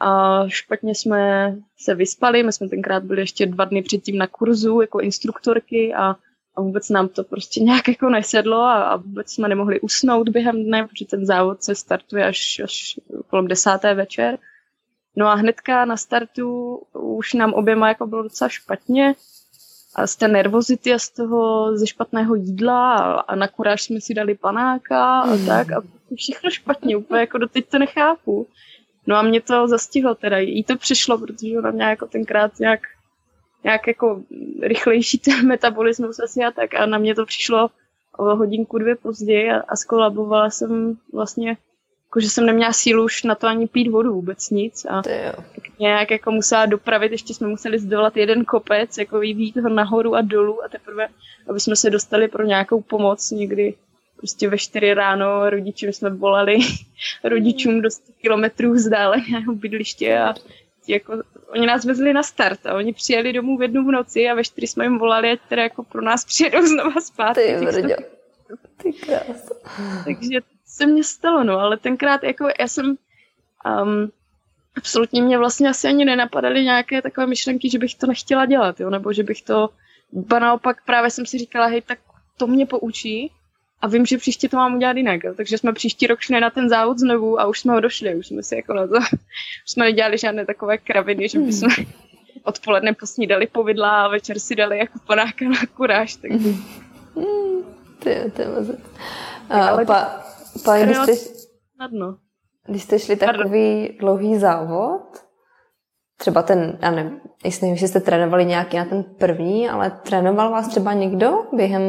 a 0.00 0.48
špatně 0.48 0.94
jsme 0.94 1.54
se 1.78 1.94
vyspali, 1.94 2.42
my 2.42 2.52
jsme 2.52 2.68
tenkrát 2.68 3.04
byli 3.04 3.22
ještě 3.22 3.46
dva 3.46 3.64
dny 3.64 3.82
předtím 3.82 4.18
na 4.18 4.26
kurzu 4.26 4.80
jako 4.80 5.00
instruktorky 5.00 5.94
a, 5.94 6.16
a 6.56 6.60
vůbec 6.60 6.88
nám 6.88 7.08
to 7.08 7.24
prostě 7.24 7.60
nějak 7.60 7.88
jako 7.88 8.10
nesedlo 8.10 8.60
a, 8.60 8.82
a 8.82 8.96
vůbec 8.96 9.32
jsme 9.32 9.48
nemohli 9.48 9.80
usnout 9.80 10.28
během 10.28 10.64
dne, 10.64 10.86
protože 10.88 11.04
ten 11.06 11.26
závod 11.26 11.62
se 11.62 11.74
startuje 11.74 12.26
až, 12.26 12.60
až 12.64 13.00
kolem 13.30 13.48
desáté 13.48 13.94
večer. 13.94 14.38
No 15.16 15.26
a 15.26 15.34
hnedka 15.34 15.84
na 15.84 15.96
startu 15.96 16.78
už 16.92 17.32
nám 17.32 17.52
oběma 17.52 17.88
jako 17.88 18.06
bylo 18.06 18.22
docela 18.22 18.48
špatně 18.48 19.14
a 19.94 20.06
z 20.06 20.16
té 20.16 20.28
nervozity 20.28 20.94
a 20.94 20.98
z 20.98 21.10
toho 21.10 21.70
ze 21.76 21.86
špatného 21.86 22.34
jídla 22.34 22.96
a, 22.96 23.20
a 23.20 23.34
na 23.34 23.48
kuráž 23.48 23.82
jsme 23.82 24.00
si 24.00 24.14
dali 24.14 24.34
panáka 24.34 25.20
a 25.20 25.34
mm. 25.34 25.46
tak 25.46 25.72
a 25.72 25.82
všechno 26.16 26.50
špatně, 26.50 26.96
úplně 26.96 27.20
jako 27.20 27.38
doteď 27.38 27.68
to 27.68 27.78
nechápu. 27.78 28.46
No 29.06 29.16
a 29.16 29.22
mě 29.22 29.40
to 29.40 29.68
zastihlo 29.68 30.14
teda, 30.14 30.38
jí 30.38 30.64
to 30.64 30.76
přišlo, 30.76 31.18
protože 31.18 31.58
ona 31.58 31.70
měla 31.70 31.90
jako 31.90 32.06
tenkrát 32.06 32.58
nějak, 32.58 32.80
nějak 33.64 33.86
jako 33.86 34.22
rychlejší 34.62 35.18
ten 35.18 35.46
metabolismus 35.46 36.20
asi 36.20 36.40
a 36.40 36.50
tak 36.50 36.74
a 36.74 36.86
na 36.86 36.98
mě 36.98 37.14
to 37.14 37.26
přišlo 37.26 37.70
o 38.18 38.36
hodinku 38.36 38.78
dvě 38.78 38.96
později 38.96 39.50
a, 39.50 39.60
a 39.68 39.76
skolabovala 39.76 40.50
jsem 40.50 40.96
vlastně 41.12 41.56
jako, 42.12 42.20
že 42.20 42.30
jsem 42.30 42.46
neměla 42.46 42.72
sílu 42.72 43.04
už 43.04 43.22
na 43.22 43.34
to 43.34 43.46
ani 43.46 43.68
pít 43.68 43.88
vodu, 43.88 44.14
vůbec 44.14 44.50
nic. 44.50 44.84
A 44.84 45.02
nějak 45.78 46.10
jako 46.10 46.30
musela 46.30 46.66
dopravit, 46.66 47.12
ještě 47.12 47.34
jsme 47.34 47.48
museli 47.48 47.78
zdolat 47.78 48.16
jeden 48.16 48.44
kopec, 48.44 48.98
jako 48.98 49.18
vyjít 49.18 49.56
ho 49.56 49.68
nahoru 49.68 50.14
a 50.14 50.20
dolů 50.20 50.64
a 50.64 50.68
teprve, 50.68 51.08
aby 51.48 51.60
jsme 51.60 51.76
se 51.76 51.90
dostali 51.90 52.28
pro 52.28 52.44
nějakou 52.44 52.82
pomoc 52.82 53.30
někdy 53.30 53.74
prostě 54.16 54.48
ve 54.48 54.58
čtyři 54.58 54.94
ráno 54.94 55.50
rodičům 55.50 55.92
jsme 55.92 56.10
volali 56.10 56.58
rodičům 57.24 57.82
do 57.82 57.90
100 57.90 58.12
kilometrů 58.20 58.72
vzdáleného 58.72 59.54
bydliště 59.54 60.18
a 60.18 60.34
jako, 60.88 61.22
oni 61.48 61.66
nás 61.66 61.84
vezli 61.84 62.12
na 62.12 62.22
start 62.22 62.66
a 62.66 62.74
oni 62.74 62.92
přijeli 62.92 63.32
domů 63.32 63.58
v 63.58 63.62
jednu 63.62 63.84
v 63.84 63.92
noci 63.92 64.28
a 64.28 64.34
ve 64.34 64.44
čtyři 64.44 64.66
jsme 64.66 64.84
jim 64.84 64.98
volali, 64.98 65.38
teda 65.48 65.62
jako 65.62 65.82
pro 65.82 66.02
nás 66.02 66.24
přijedou 66.24 66.66
znova 66.66 67.00
zpátky. 67.00 67.42
Ty, 67.42 67.94
Ty 68.82 68.92
krás. 68.92 69.48
Takže 70.04 70.40
se 70.72 70.86
mně 70.86 71.04
stalo, 71.04 71.44
no, 71.44 71.58
ale 71.58 71.76
tenkrát 71.76 72.22
jako 72.22 72.48
já 72.60 72.68
jsem 72.68 72.86
um, 72.86 74.10
absolutně 74.76 75.22
mě 75.22 75.38
vlastně 75.38 75.68
asi 75.68 75.88
ani 75.88 76.04
nenapadaly 76.04 76.64
nějaké 76.64 77.02
takové 77.02 77.26
myšlenky, 77.26 77.70
že 77.70 77.78
bych 77.78 77.94
to 77.94 78.06
nechtěla 78.06 78.46
dělat, 78.46 78.80
jo, 78.80 78.90
nebo 78.90 79.12
že 79.12 79.22
bych 79.22 79.42
to, 79.42 79.68
ba 80.12 80.38
naopak 80.38 80.84
právě 80.86 81.10
jsem 81.10 81.26
si 81.26 81.38
říkala, 81.38 81.66
hej, 81.66 81.82
tak 81.82 81.98
to 82.36 82.46
mě 82.46 82.66
poučí 82.66 83.30
a 83.80 83.86
vím, 83.86 84.06
že 84.06 84.18
příště 84.18 84.48
to 84.48 84.56
mám 84.56 84.74
udělat 84.74 84.96
jinak, 84.96 85.24
jo. 85.24 85.34
takže 85.36 85.58
jsme 85.58 85.72
příští 85.72 86.06
rok 86.06 86.20
šli 86.20 86.40
na 86.40 86.50
ten 86.50 86.68
závod 86.68 86.98
znovu 86.98 87.40
a 87.40 87.46
už 87.46 87.60
jsme 87.60 87.72
ho 87.72 87.80
došli, 87.80 88.14
už 88.14 88.26
jsme 88.26 88.42
si 88.42 88.56
jako 88.56 88.74
na 88.74 88.86
to, 88.86 88.96
už 89.64 89.70
jsme 89.70 89.84
nedělali 89.84 90.18
žádné 90.18 90.46
takové 90.46 90.78
kraviny, 90.78 91.28
že 91.28 91.38
bychom 91.38 91.68
hmm. 91.68 91.86
odpoledne 92.44 92.92
posnídali 92.92 93.46
povidla 93.46 94.04
a 94.04 94.08
večer 94.08 94.38
si 94.38 94.54
dali 94.54 94.78
jako 94.78 94.98
panáka 95.06 95.44
na 95.44 95.66
kuráž, 95.76 96.16
takže... 96.16 96.48
Hmm. 97.16 97.62
Ty, 97.98 98.32
ty 98.36 98.42
Ale 99.50 99.84
pa, 99.84 100.32
pa, 100.64 100.78
když, 100.78 100.96
jste, 100.96 101.16
snadno. 101.76 102.18
když 102.66 102.82
jste 102.82 102.98
šli 102.98 103.16
takový 103.16 103.96
dlouhý 104.00 104.38
závod, 104.38 105.02
třeba 106.16 106.42
ten, 106.42 106.78
já 106.82 106.90
nevím, 106.90 107.20
jestli 107.44 107.66
nevím, 107.66 107.76
že 107.76 107.88
jste 107.88 108.00
trénovali 108.00 108.44
nějaký 108.44 108.76
na 108.76 108.84
ten 108.84 109.04
první, 109.04 109.68
ale 109.68 109.90
trénoval 109.90 110.50
vás 110.50 110.68
třeba 110.68 110.92
někdo 110.92 111.46
během 111.52 111.82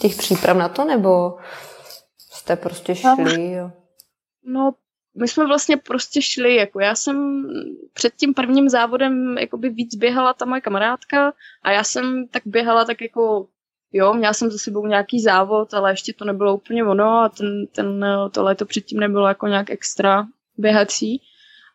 těch 0.00 0.16
příprav 0.16 0.56
na 0.56 0.68
to, 0.68 0.84
nebo 0.84 1.36
jste 2.18 2.56
prostě 2.56 2.94
šli? 2.94 3.52
Jo? 3.52 3.70
No, 4.44 4.72
my 5.16 5.28
jsme 5.28 5.46
vlastně 5.46 5.76
prostě 5.76 6.22
šli, 6.22 6.54
jako 6.54 6.80
já 6.80 6.94
jsem 6.94 7.44
před 7.92 8.14
tím 8.14 8.34
prvním 8.34 8.68
závodem 8.68 9.38
jakoby 9.38 9.68
víc 9.68 9.94
běhala 9.94 10.34
ta 10.34 10.44
moje 10.44 10.60
kamarádka 10.60 11.32
a 11.62 11.70
já 11.70 11.84
jsem 11.84 12.28
tak 12.28 12.42
běhala 12.46 12.84
tak 12.84 13.00
jako 13.00 13.46
jo, 13.94 14.14
měla 14.14 14.32
jsem 14.32 14.50
za 14.50 14.58
sebou 14.58 14.86
nějaký 14.86 15.20
závod, 15.20 15.74
ale 15.74 15.92
ještě 15.92 16.12
to 16.12 16.24
nebylo 16.24 16.54
úplně 16.54 16.84
ono 16.84 17.04
a 17.04 17.28
ten, 17.28 17.66
ten, 17.66 18.06
to 18.30 18.42
léto 18.42 18.66
předtím 18.66 19.00
nebylo 19.00 19.28
jako 19.28 19.46
nějak 19.46 19.70
extra 19.70 20.26
běhací. 20.56 21.22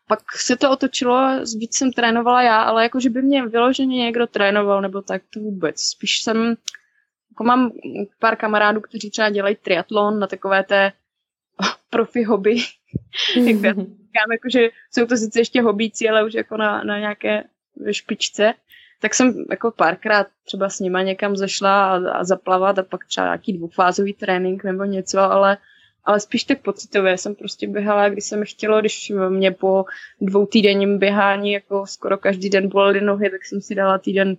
Pak 0.08 0.32
se 0.32 0.56
to 0.56 0.70
otočilo, 0.70 1.28
víc 1.58 1.76
jsem 1.76 1.92
trénovala 1.92 2.42
já, 2.42 2.62
ale 2.62 2.82
jako, 2.82 3.00
že 3.00 3.10
by 3.10 3.22
mě 3.22 3.46
vyloženě 3.46 3.96
někdo 3.96 4.26
trénoval, 4.26 4.82
nebo 4.82 5.02
tak 5.02 5.22
to 5.34 5.40
vůbec. 5.40 5.82
Spíš 5.82 6.22
jsem, 6.22 6.54
jako 7.30 7.44
mám 7.44 7.72
pár 8.18 8.36
kamarádů, 8.36 8.80
kteří 8.80 9.10
třeba 9.10 9.30
dělají 9.30 9.56
triatlon 9.56 10.18
na 10.18 10.26
takové 10.26 10.64
té 10.64 10.92
profi 11.90 12.24
hobby. 12.24 12.56
Jak 13.36 13.56
říkám, 13.76 14.32
jako, 14.32 14.48
že 14.52 14.68
jsou 14.90 15.06
to 15.06 15.16
sice 15.16 15.40
ještě 15.40 15.62
hobíci, 15.62 16.08
ale 16.08 16.24
už 16.24 16.34
jako 16.34 16.56
na, 16.56 16.84
na 16.84 16.98
nějaké 16.98 17.44
špičce 17.90 18.54
tak 19.00 19.14
jsem 19.14 19.44
jako 19.50 19.70
párkrát 19.70 20.26
třeba 20.44 20.68
s 20.68 20.80
nima 20.80 21.02
někam 21.02 21.36
zašla 21.36 21.90
a, 21.90 22.10
a 22.10 22.24
zaplavat 22.24 22.78
a 22.78 22.82
pak 22.82 23.06
třeba 23.06 23.26
nějaký 23.26 23.52
dvoufázový 23.52 24.12
trénink 24.12 24.64
nebo 24.64 24.84
něco, 24.84 25.20
ale, 25.20 25.58
ale 26.04 26.20
spíš 26.20 26.44
tak 26.44 26.62
pocitově 26.62 27.18
jsem 27.18 27.34
prostě 27.34 27.68
běhala, 27.68 28.08
když 28.08 28.24
jsem 28.24 28.42
chtěla, 28.44 28.80
když 28.80 29.12
mě 29.28 29.50
po 29.50 29.84
dvou 30.20 30.46
týdenním 30.46 30.98
běhání 30.98 31.52
jako 31.52 31.86
skoro 31.86 32.18
každý 32.18 32.50
den 32.50 32.68
bolely 32.68 33.00
nohy, 33.00 33.30
tak 33.30 33.44
jsem 33.44 33.60
si 33.60 33.74
dala 33.74 33.98
týden 33.98 34.36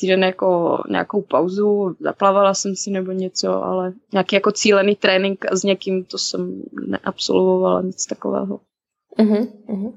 týden 0.00 0.24
jako 0.24 0.78
nějakou 0.90 1.22
pauzu, 1.22 1.96
zaplavala 2.00 2.54
jsem 2.54 2.76
si 2.76 2.90
nebo 2.90 3.12
něco, 3.12 3.64
ale 3.64 3.92
nějaký 4.12 4.36
jako 4.36 4.52
cílený 4.52 4.96
trénink 4.96 5.44
s 5.52 5.62
někým 5.62 6.04
to 6.04 6.18
jsem 6.18 6.62
neabsolvovala, 6.86 7.82
nic 7.82 8.06
takového. 8.06 8.60
Uh-huh, 9.18 9.48
uh-huh. 9.68 9.92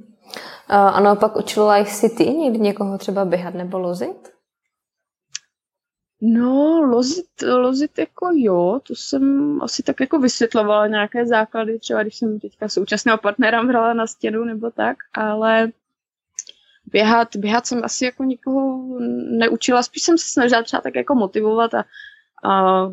A 0.67 0.99
naopak 0.99 1.35
učila 1.37 1.77
jsi 1.77 2.09
ty 2.09 2.25
někdy 2.25 2.59
někoho 2.59 2.97
třeba 2.97 3.25
běhat 3.25 3.53
nebo 3.53 3.79
lozit? 3.79 4.37
No, 6.21 6.81
lozit, 6.81 7.41
lozit 7.41 7.97
jako 7.97 8.29
jo, 8.33 8.79
to 8.87 8.95
jsem 8.95 9.57
asi 9.61 9.83
tak 9.83 9.99
jako 9.99 10.19
vysvětlovala 10.19 10.87
nějaké 10.87 11.25
základy, 11.25 11.79
třeba 11.79 12.03
když 12.03 12.15
jsem 12.15 12.39
teďka 12.39 12.69
současného 12.69 13.17
partnera 13.17 13.63
brala 13.63 13.93
na 13.93 14.07
stěnu 14.07 14.43
nebo 14.43 14.71
tak, 14.71 14.97
ale 15.13 15.71
běhat, 16.85 17.35
běhat 17.35 17.65
jsem 17.65 17.81
asi 17.83 18.05
jako 18.05 18.23
nikoho 18.23 18.99
neučila, 19.37 19.83
spíš 19.83 20.03
jsem 20.03 20.17
se 20.17 20.29
snažila 20.29 20.63
třeba 20.63 20.81
tak 20.81 20.95
jako 20.95 21.15
motivovat 21.15 21.73
a, 21.73 21.85
a 22.43 22.85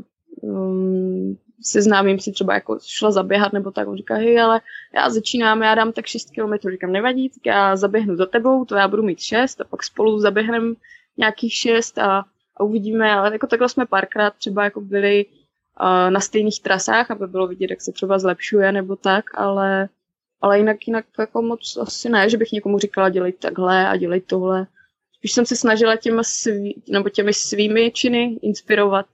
um, 0.42 1.38
seznámím 1.62 2.18
si 2.18 2.32
třeba 2.32 2.54
jako 2.54 2.78
šla 2.82 3.10
zaběhat 3.10 3.52
nebo 3.52 3.70
tak, 3.70 3.88
on 3.88 3.96
říká, 3.96 4.14
hej, 4.14 4.40
ale 4.40 4.60
já 4.94 5.10
začínám, 5.10 5.62
já 5.62 5.74
dám 5.74 5.92
tak 5.92 6.06
6 6.06 6.30
km, 6.30 6.70
říkám, 6.70 6.92
nevadí, 6.92 7.28
tak 7.28 7.46
já 7.46 7.76
zaběhnu 7.76 8.16
za 8.16 8.26
tebou, 8.26 8.64
to 8.64 8.74
já 8.74 8.88
budu 8.88 9.02
mít 9.02 9.20
6 9.20 9.60
a 9.60 9.64
pak 9.64 9.84
spolu 9.84 10.18
zaběhneme 10.18 10.74
nějakých 11.16 11.52
6 11.52 11.98
a, 11.98 12.24
a 12.56 12.62
uvidíme, 12.62 13.12
ale 13.12 13.32
jako 13.32 13.46
takhle 13.46 13.68
jsme 13.68 13.86
párkrát 13.86 14.34
třeba 14.34 14.64
jako 14.64 14.80
byli 14.80 15.26
uh, 15.26 16.10
na 16.10 16.20
stejných 16.20 16.62
trasách, 16.62 17.10
aby 17.10 17.26
bylo 17.26 17.46
vidět, 17.46 17.70
jak 17.70 17.82
se 17.82 17.92
třeba 17.92 18.18
zlepšuje 18.18 18.72
nebo 18.72 18.96
tak, 18.96 19.24
ale, 19.34 19.88
ale 20.40 20.58
jinak, 20.58 20.86
jinak 20.86 21.04
jako 21.18 21.42
moc 21.42 21.76
asi 21.76 22.08
ne, 22.08 22.30
že 22.30 22.36
bych 22.36 22.52
někomu 22.52 22.78
říkala, 22.78 23.08
dělej 23.08 23.32
takhle 23.32 23.88
a 23.88 23.96
dělej 23.96 24.20
tohle. 24.20 24.66
Spíš 25.12 25.32
jsem 25.32 25.46
se 25.46 25.56
snažila 25.56 25.96
těma 25.96 26.22
svý, 26.22 26.82
nebo 26.88 27.08
těmi 27.08 27.34
svými 27.34 27.90
činy 27.90 28.38
inspirovat, 28.42 29.06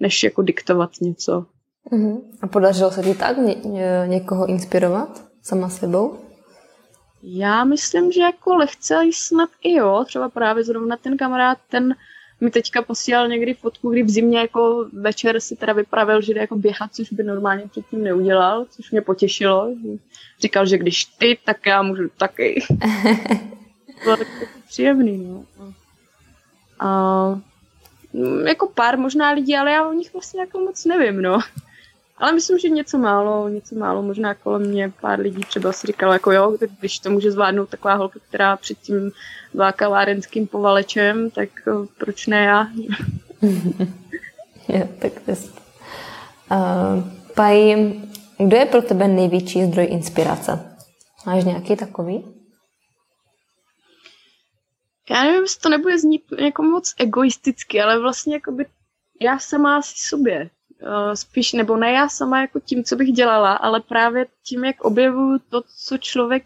než 0.00 0.22
jako 0.22 0.42
diktovat 0.42 0.90
něco. 1.00 1.46
Uh-huh. 1.86 2.22
A 2.42 2.46
podařilo 2.46 2.90
se 2.90 3.02
ti 3.02 3.14
tak 3.14 3.36
ně, 3.36 3.54
ně, 3.54 4.04
někoho 4.06 4.46
inspirovat 4.46 5.24
sama 5.42 5.68
sebou? 5.68 6.18
Já 7.22 7.64
myslím, 7.64 8.12
že 8.12 8.20
jako 8.20 8.54
lehce 8.54 9.00
snad 9.12 9.50
i 9.62 9.74
jo. 9.74 10.04
Třeba 10.06 10.28
právě 10.28 10.64
zrovna 10.64 10.96
ten 10.96 11.16
kamarád, 11.16 11.58
ten 11.68 11.94
mi 12.40 12.50
teďka 12.50 12.82
posílal 12.82 13.28
někdy 13.28 13.54
fotku, 13.54 13.90
kdy 13.90 14.02
v 14.02 14.10
zimě 14.10 14.38
jako 14.38 14.86
večer 14.92 15.40
si 15.40 15.56
teda 15.56 15.72
vypravil, 15.72 16.20
že 16.20 16.34
jde 16.34 16.40
jako 16.40 16.56
běhat, 16.56 16.94
což 16.94 17.12
by 17.12 17.22
normálně 17.22 17.68
předtím 17.68 18.04
neudělal, 18.04 18.66
což 18.70 18.90
mě 18.90 19.00
potěšilo. 19.00 19.74
Říkal, 20.40 20.66
že 20.66 20.78
když 20.78 21.04
ty, 21.04 21.38
tak 21.44 21.66
já 21.66 21.82
můžu 21.82 22.08
taky. 22.16 22.64
Bylo 24.04 24.16
tak 24.16 24.28
příjemný, 24.68 25.18
no. 25.18 25.44
A 26.78 27.40
jako 28.46 28.68
pár 28.68 28.98
možná 28.98 29.30
lidí, 29.30 29.56
ale 29.56 29.72
já 29.72 29.88
o 29.88 29.92
nich 29.92 30.12
vlastně 30.12 30.40
jako 30.40 30.58
moc 30.60 30.84
nevím, 30.84 31.22
no. 31.22 31.38
Ale 32.20 32.32
myslím, 32.32 32.58
že 32.58 32.68
něco 32.68 32.98
málo, 32.98 33.48
něco 33.48 33.74
málo, 33.74 34.02
možná 34.02 34.34
kolem 34.34 34.62
mě 34.62 34.92
pár 35.00 35.20
lidí 35.20 35.40
třeba 35.40 35.72
si 35.72 35.86
říkalo, 35.86 36.12
jako 36.12 36.32
jo, 36.32 36.56
když 36.80 36.98
to 36.98 37.10
může 37.10 37.32
zvládnout 37.32 37.68
taková 37.68 37.94
holka, 37.94 38.20
která 38.28 38.56
předtím 38.56 39.10
byla 39.54 39.72
kavárenským 39.72 40.46
povalečem, 40.46 41.30
tak 41.30 41.48
eh, 41.68 41.86
proč 41.98 42.26
ne 42.26 42.44
já? 42.44 42.68
jo, 44.68 44.88
tak 44.98 45.12
to 45.26 45.32
uh, 45.32 45.38
Paj, 47.34 47.92
kdo 48.38 48.56
je 48.56 48.66
pro 48.66 48.82
tebe 48.82 49.08
největší 49.08 49.64
zdroj 49.64 49.86
inspirace? 49.90 50.76
Máš 51.26 51.44
nějaký 51.44 51.76
takový? 51.76 52.24
Já 55.10 55.24
nevím, 55.24 55.42
jestli 55.42 55.60
to 55.60 55.68
nebude 55.68 55.98
znít 55.98 56.22
jako 56.38 56.62
moc 56.62 56.94
egoisticky, 56.98 57.80
ale 57.80 58.00
vlastně 58.00 58.34
jakoby 58.34 58.66
já 59.20 59.38
sama 59.38 59.76
asi 59.76 59.94
sobě 59.96 60.50
spíš, 61.14 61.52
nebo 61.52 61.76
ne 61.76 61.92
já 61.92 62.08
sama 62.08 62.40
jako 62.40 62.60
tím, 62.60 62.84
co 62.84 62.96
bych 62.96 63.08
dělala, 63.08 63.52
ale 63.52 63.80
právě 63.80 64.26
tím, 64.44 64.64
jak 64.64 64.80
objevuju 64.80 65.38
to, 65.50 65.62
co 65.86 65.98
člověk, 65.98 66.44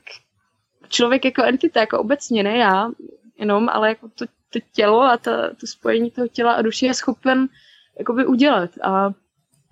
člověk 0.89 1.25
jako 1.25 1.43
entita, 1.43 1.81
jako 1.81 1.99
obecně, 1.99 2.43
ne 2.43 2.57
já, 2.57 2.91
jenom, 3.39 3.69
ale 3.69 3.89
jako 3.89 4.09
to, 4.09 4.25
to 4.51 4.59
tělo 4.73 5.03
a 5.03 5.17
ta, 5.17 5.51
to 5.61 5.67
spojení 5.67 6.11
toho 6.11 6.29
těla 6.29 6.53
a 6.53 6.63
duše 6.63 6.87
je 6.87 6.95
schopen 6.95 7.49
jakoby 7.99 8.27
udělat. 8.27 8.71
A, 8.83 9.11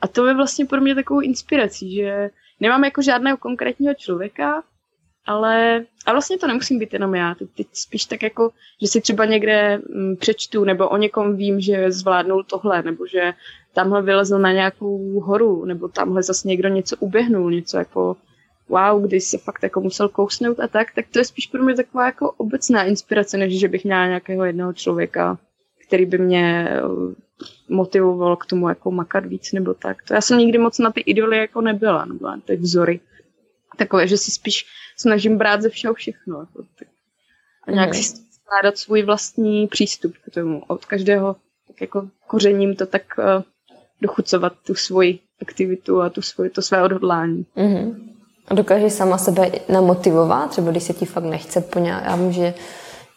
a 0.01 0.09
to 0.09 0.27
je 0.27 0.35
vlastně 0.35 0.67
pro 0.67 0.81
mě 0.81 0.95
takovou 0.95 1.21
inspirací, 1.21 1.95
že 1.95 2.31
nemám 2.61 2.85
jako 2.85 3.03
žádného 3.03 3.37
konkrétního 3.37 3.95
člověka, 3.95 4.63
ale 5.27 5.85
a 6.07 6.13
vlastně 6.13 6.39
to 6.39 6.47
nemusím 6.47 6.79
být 6.79 6.93
jenom 6.93 7.15
já. 7.15 7.35
Teď, 7.35 7.49
teď 7.57 7.67
spíš 7.73 8.05
tak 8.05 8.23
jako, 8.23 8.51
že 8.81 8.89
si 8.89 9.01
třeba 9.01 9.25
někde 9.25 9.75
m, 9.75 9.83
mm, 9.89 10.17
přečtu 10.17 10.65
nebo 10.65 10.89
o 10.89 10.97
někom 10.97 11.37
vím, 11.37 11.61
že 11.61 11.93
zvládnul 11.93 12.45
tohle, 12.45 12.83
nebo 12.83 13.07
že 13.07 13.33
tamhle 13.75 14.03
vylezl 14.03 14.39
na 14.39 14.53
nějakou 14.53 15.21
horu, 15.21 15.65
nebo 15.65 15.89
tamhle 15.89 16.23
zase 16.23 16.49
někdo 16.49 16.69
něco 16.69 16.97
uběhnul, 16.97 17.51
něco 17.51 17.79
jako 17.79 18.17
wow, 18.69 19.03
když 19.03 19.25
se 19.25 19.39
fakt 19.39 19.63
jako 19.63 19.81
musel 19.81 20.09
kousnout 20.09 20.61
a 20.61 20.69
tak, 20.69 20.95
tak 20.95 21.07
to 21.11 21.19
je 21.19 21.25
spíš 21.25 21.47
pro 21.47 21.63
mě 21.63 21.75
taková 21.75 22.07
jako 22.07 22.31
obecná 22.31 22.85
inspirace, 22.85 23.37
než 23.37 23.61
že 23.61 23.69
bych 23.69 23.85
měla 23.85 24.07
nějakého 24.07 24.45
jednoho 24.45 24.73
člověka, 24.73 25.39
který 25.87 26.07
by 26.07 26.19
mě 26.19 26.69
eh, 26.71 26.81
motivoval 27.69 28.37
k 28.37 28.47
tomu 28.47 28.69
jako 28.69 28.91
makat 28.91 29.27
víc 29.27 29.53
nebo 29.53 29.75
tak. 29.75 30.03
To 30.03 30.15
já 30.15 30.21
jsem 30.21 30.39
nikdy 30.39 30.59
moc 30.59 30.79
na 30.79 30.93
ty 30.93 31.01
idoly 31.01 31.39
jako 31.39 31.61
nebyla, 31.61 32.05
nebo 32.05 32.27
na 32.27 32.41
ty 32.41 32.57
vzory. 32.57 33.01
Takové, 33.79 34.07
že 34.09 34.19
si 34.19 34.31
spíš 34.31 34.67
snažím 34.97 35.39
brát 35.39 35.63
ze 35.63 35.69
všeho 35.69 35.95
všechno. 35.95 36.41
Jako, 36.41 36.65
tak. 36.79 36.89
A 37.67 37.71
nějak 37.71 37.89
mm. 37.89 37.95
si 37.95 38.03
skládat 38.31 38.79
svůj 38.79 39.03
vlastní 39.03 39.67
přístup 39.67 40.15
k 40.25 40.35
tomu. 40.35 40.63
Od 40.67 40.85
každého 40.85 41.37
tak 41.67 41.81
jako 41.81 42.09
kořením 42.27 42.77
to 42.77 42.87
tak 42.87 43.03
uh, 43.19 43.43
dochucovat 44.03 44.53
tu 44.67 44.75
svoji 44.75 45.19
aktivitu 45.43 46.03
a 46.03 46.11
tu 46.11 46.23
svoji, 46.23 46.51
to 46.51 46.63
své 46.63 46.83
odhodlání. 46.83 47.47
Mm-hmm. 47.57 47.95
A 48.49 48.55
dokážeš 48.55 48.93
sama 48.93 49.19
sebe 49.19 49.51
namotivovat, 49.69 50.51
třeba 50.51 50.71
když 50.71 50.83
se 50.83 50.93
ti 50.93 51.07
fakt 51.07 51.25
nechce 51.25 51.61
po 51.61 51.79
nějak, 51.79 52.05
já 52.05 52.17
vím, 52.17 52.33
že 52.33 52.55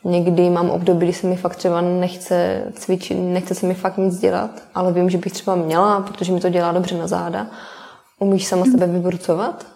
někdy 0.04 0.50
mám 0.50 0.70
období, 0.70 1.06
kdy 1.06 1.13
se 1.13 1.27
mi 1.27 1.36
fakt 1.36 1.56
třeba 1.56 1.82
nechce 1.82 2.63
cvičit, 2.74 3.18
nechce 3.18 3.56
se 3.56 3.65
mi 3.65 3.74
fakt 3.74 3.98
nic 3.98 4.20
dělat, 4.20 4.63
ale 4.75 4.94
vím, 4.94 5.10
že 5.10 5.18
bych 5.18 5.34
třeba 5.34 5.56
měla, 5.56 6.01
protože 6.01 6.32
mi 6.32 6.39
to 6.39 6.50
dělá 6.50 6.72
dobře 6.72 6.98
na 6.98 7.08
záda. 7.08 7.48
Umíš 8.20 8.48
sama 8.48 8.65
sebe 8.65 8.88
vybrucovat? 8.88 9.68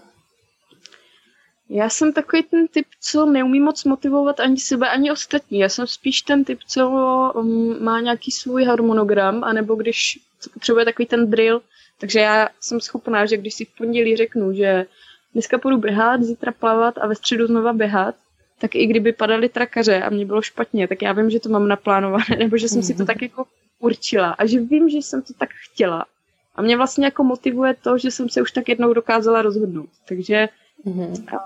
Já 1.70 1.90
jsem 1.90 2.14
takový 2.14 2.44
ten 2.44 2.68
typ, 2.68 2.86
co 3.02 3.26
neumí 3.26 3.60
moc 3.60 3.84
motivovat 3.84 4.40
ani 4.40 4.58
sebe, 4.58 4.90
ani 4.90 5.12
ostatní. 5.12 5.60
Já 5.60 5.70
jsem 5.70 5.88
spíš 5.88 6.22
ten 6.22 6.44
typ, 6.44 6.60
co 6.68 6.90
um, 7.36 7.84
má 7.84 8.00
nějaký 8.00 8.32
svůj 8.32 8.64
harmonogram, 8.64 9.44
anebo 9.44 9.76
když 9.76 10.20
potřebuje 10.48 10.86
takový 10.86 11.06
ten 11.06 11.30
drill. 11.30 11.62
Takže 12.00 12.20
já 12.20 12.50
jsem 12.60 12.82
schopná, 12.82 13.26
že 13.26 13.38
když 13.38 13.54
si 13.54 13.66
v 13.66 13.76
pondělí 13.78 14.16
řeknu, 14.16 14.54
že 14.54 14.86
dneska 15.34 15.58
půjdu 15.58 15.78
běhat, 15.78 16.24
zítra 16.24 16.52
plavat 16.52 16.98
a 16.98 17.08
ve 17.08 17.16
středu 17.16 17.48
znova 17.48 17.74
běhat, 17.74 18.16
tak 18.60 18.76
i 18.76 18.86
kdyby 18.86 19.14
padaly 19.14 19.50
trakaře 19.50 20.02
a 20.02 20.10
mě 20.10 20.26
bylo 20.26 20.42
špatně, 20.42 20.88
tak 20.88 21.02
já 21.02 21.12
vím, 21.12 21.30
že 21.30 21.40
to 21.40 21.50
mám 21.50 21.68
naplánované, 21.68 22.36
nebo 22.38 22.58
že 22.58 22.70
jsem 22.70 22.84
si 22.84 22.94
to 22.94 23.06
tak 23.06 23.22
jako 23.22 23.46
určila 23.80 24.30
a 24.32 24.46
že 24.46 24.60
vím, 24.60 24.90
že 24.90 24.98
jsem 24.98 25.22
to 25.22 25.34
tak 25.34 25.50
chtěla. 25.54 26.06
A 26.56 26.62
mě 26.62 26.78
vlastně 26.78 27.06
jako 27.06 27.24
motivuje 27.24 27.76
to, 27.82 27.98
že 27.98 28.12
jsem 28.12 28.30
se 28.30 28.42
už 28.42 28.52
tak 28.52 28.70
jednou 28.70 28.94
dokázala 28.94 29.42
rozhodnout. 29.42 29.90
Takže 30.08 30.50
mm-hmm. 30.86 31.40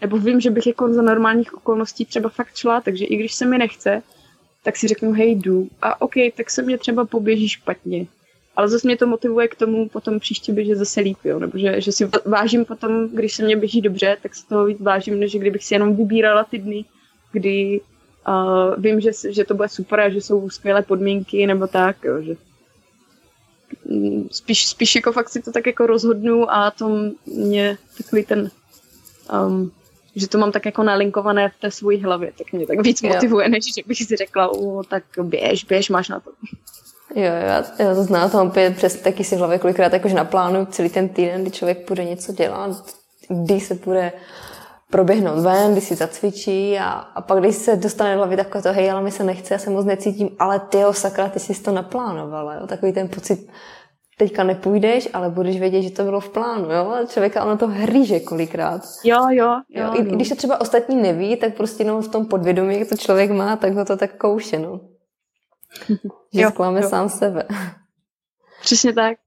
nebo 0.00 0.18
vím, 0.18 0.40
že 0.40 0.50
bych 0.50 0.66
jako 0.66 0.92
za 0.92 1.02
normálních 1.02 1.54
okolností 1.54 2.04
třeba 2.04 2.28
fakt 2.28 2.56
šla, 2.56 2.80
takže 2.80 3.04
i 3.04 3.16
když 3.16 3.34
se 3.34 3.46
mi 3.46 3.58
nechce, 3.58 4.02
tak 4.62 4.76
si 4.76 4.88
řeknu, 4.88 5.12
hej, 5.12 5.34
jdu. 5.34 5.68
A 5.82 6.00
OK, 6.02 6.14
tak 6.36 6.50
se 6.50 6.62
mě 6.62 6.78
třeba 6.78 7.04
poběží 7.04 7.48
špatně 7.48 8.06
ale 8.56 8.68
zase 8.68 8.88
mě 8.88 8.96
to 8.96 9.06
motivuje 9.06 9.48
k 9.48 9.54
tomu 9.54 9.88
potom 9.88 10.20
příště 10.20 10.52
běžet 10.52 10.76
zase 10.76 11.00
líp, 11.00 11.18
jo? 11.24 11.38
nebo 11.38 11.58
že, 11.58 11.80
že 11.80 11.92
si 11.92 12.08
vážím 12.24 12.64
potom, 12.64 13.08
když 13.08 13.34
se 13.34 13.44
mě 13.44 13.56
běží 13.56 13.80
dobře, 13.80 14.16
tak 14.22 14.34
si 14.34 14.46
toho 14.46 14.64
víc 14.64 14.80
vážím, 14.80 15.20
než 15.20 15.36
kdybych 15.36 15.64
si 15.64 15.74
jenom 15.74 15.96
vybírala 15.96 16.44
ty 16.44 16.58
dny, 16.58 16.84
kdy 17.32 17.80
uh, 18.28 18.82
vím, 18.82 19.00
že, 19.00 19.10
že 19.28 19.44
to 19.44 19.54
bude 19.54 19.68
super 19.68 20.00
a 20.00 20.08
že 20.08 20.20
jsou 20.20 20.50
skvělé 20.50 20.82
podmínky 20.82 21.46
nebo 21.46 21.66
tak, 21.66 21.96
jo? 22.04 22.22
že 22.22 22.36
mm, 23.84 24.28
spíš, 24.30 24.68
spíš 24.68 24.94
jako 24.94 25.12
fakt 25.12 25.28
si 25.28 25.42
to 25.42 25.52
tak 25.52 25.66
jako 25.66 25.86
rozhodnu 25.86 26.52
a 26.52 26.70
to 26.70 26.88
mě 27.26 27.78
takový 27.96 28.24
ten 28.24 28.50
um, 29.32 29.72
že 30.16 30.28
to 30.28 30.38
mám 30.38 30.52
tak 30.52 30.66
jako 30.66 30.82
nalinkované 30.82 31.48
v 31.48 31.60
té 31.60 31.70
své 31.70 31.96
hlavě, 31.96 32.32
tak 32.38 32.52
mě 32.52 32.66
tak 32.66 32.82
víc 32.82 33.02
motivuje, 33.02 33.48
než 33.48 33.64
že 33.74 33.82
bych 33.86 33.98
si 33.98 34.16
řekla, 34.16 34.48
o, 34.48 34.82
tak 34.82 35.04
běž, 35.22 35.64
běž, 35.64 35.90
máš 35.90 36.08
na 36.08 36.20
to. 36.20 36.30
Jo, 37.14 37.22
já, 37.22 37.64
já 37.78 37.94
to 37.94 38.02
znám, 38.02 38.30
to 38.30 38.36
mám 38.36 38.52
přes 38.76 38.96
taky 38.96 39.24
si 39.24 39.36
v 39.36 39.38
hlavě 39.38 39.58
kolikrát 39.58 39.92
jakože 39.92 40.14
naplánuju 40.14 40.66
celý 40.66 40.88
ten 40.88 41.08
týden, 41.08 41.42
kdy 41.42 41.50
člověk 41.50 41.88
bude 41.88 42.04
něco 42.04 42.32
dělat, 42.32 42.70
kdy 43.28 43.60
se 43.60 43.74
bude 43.74 44.12
proběhnout 44.90 45.38
ven, 45.38 45.72
kdy 45.72 45.80
si 45.80 45.94
zacvičí 45.94 46.78
a, 46.78 46.88
a 46.88 47.20
pak 47.20 47.38
když 47.38 47.56
se 47.56 47.76
dostane 47.76 48.12
do 48.12 48.18
hlavy 48.18 48.36
takové 48.36 48.62
to, 48.62 48.72
hej, 48.72 48.90
ale 48.90 49.02
mi 49.02 49.10
se 49.10 49.24
nechce, 49.24 49.54
já 49.54 49.58
se 49.58 49.70
moc 49.70 49.86
necítím, 49.86 50.28
ale 50.38 50.60
ty 50.60 50.78
jo, 50.78 50.92
sakra, 50.92 51.28
ty 51.28 51.40
jsi 51.40 51.62
to 51.62 51.72
naplánovala, 51.72 52.54
jo? 52.54 52.66
takový 52.66 52.92
ten 52.92 53.08
pocit, 53.08 53.48
teďka 54.18 54.44
nepůjdeš, 54.44 55.08
ale 55.12 55.30
budeš 55.30 55.60
vědět, 55.60 55.82
že 55.82 55.90
to 55.90 56.04
bylo 56.04 56.20
v 56.20 56.28
plánu, 56.28 56.72
jo? 56.72 56.90
A 56.90 57.06
člověka 57.06 57.44
ono 57.44 57.56
to 57.56 57.68
hříže 57.68 58.20
kolikrát. 58.20 58.82
Jo, 59.04 59.26
jo, 59.30 59.46
jo. 59.68 59.84
jo 59.84 59.92
I, 59.94 60.02
když 60.02 60.28
to 60.28 60.34
třeba 60.34 60.60
ostatní 60.60 61.02
neví, 61.02 61.36
tak 61.36 61.54
prostě 61.54 61.82
jenom 61.82 62.02
v 62.02 62.08
tom 62.08 62.26
podvědomí, 62.26 62.78
jak 62.78 62.88
to 62.88 62.96
člověk 62.96 63.30
má, 63.30 63.56
tak 63.56 63.74
ho 63.74 63.84
to 63.84 63.96
tak 63.96 64.16
kouše, 64.16 64.58
no. 64.58 64.80
Že 66.34 66.40
jo, 66.42 66.50
zklame 66.50 66.80
jo. 66.80 66.88
sám 66.88 67.08
sebe. 67.08 67.48
Přesně 68.60 68.92
tak. 68.92 69.18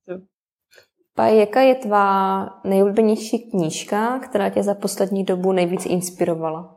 Pa, 1.15 1.25
jaká 1.25 1.61
je 1.61 1.75
tvá 1.75 2.45
nejoblíbenější 2.63 3.49
knížka, 3.51 4.19
která 4.19 4.49
tě 4.49 4.63
za 4.63 4.75
poslední 4.75 5.23
dobu 5.23 5.51
nejvíc 5.51 5.85
inspirovala? 5.85 6.75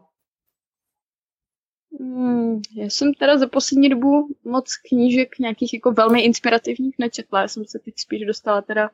Hmm, 2.00 2.61
já 2.76 2.85
jsem 2.85 3.14
teda 3.14 3.38
za 3.38 3.46
poslední 3.46 3.88
dobu 3.88 4.28
moc 4.44 4.76
knížek 4.88 5.38
nějakých 5.38 5.74
jako 5.74 5.92
velmi 5.92 6.20
inspirativních 6.20 6.94
nečetla. 6.98 7.40
Já 7.40 7.48
jsem 7.48 7.64
se 7.64 7.78
teď 7.78 7.94
spíš 7.96 8.26
dostala 8.26 8.62
teda 8.62 8.90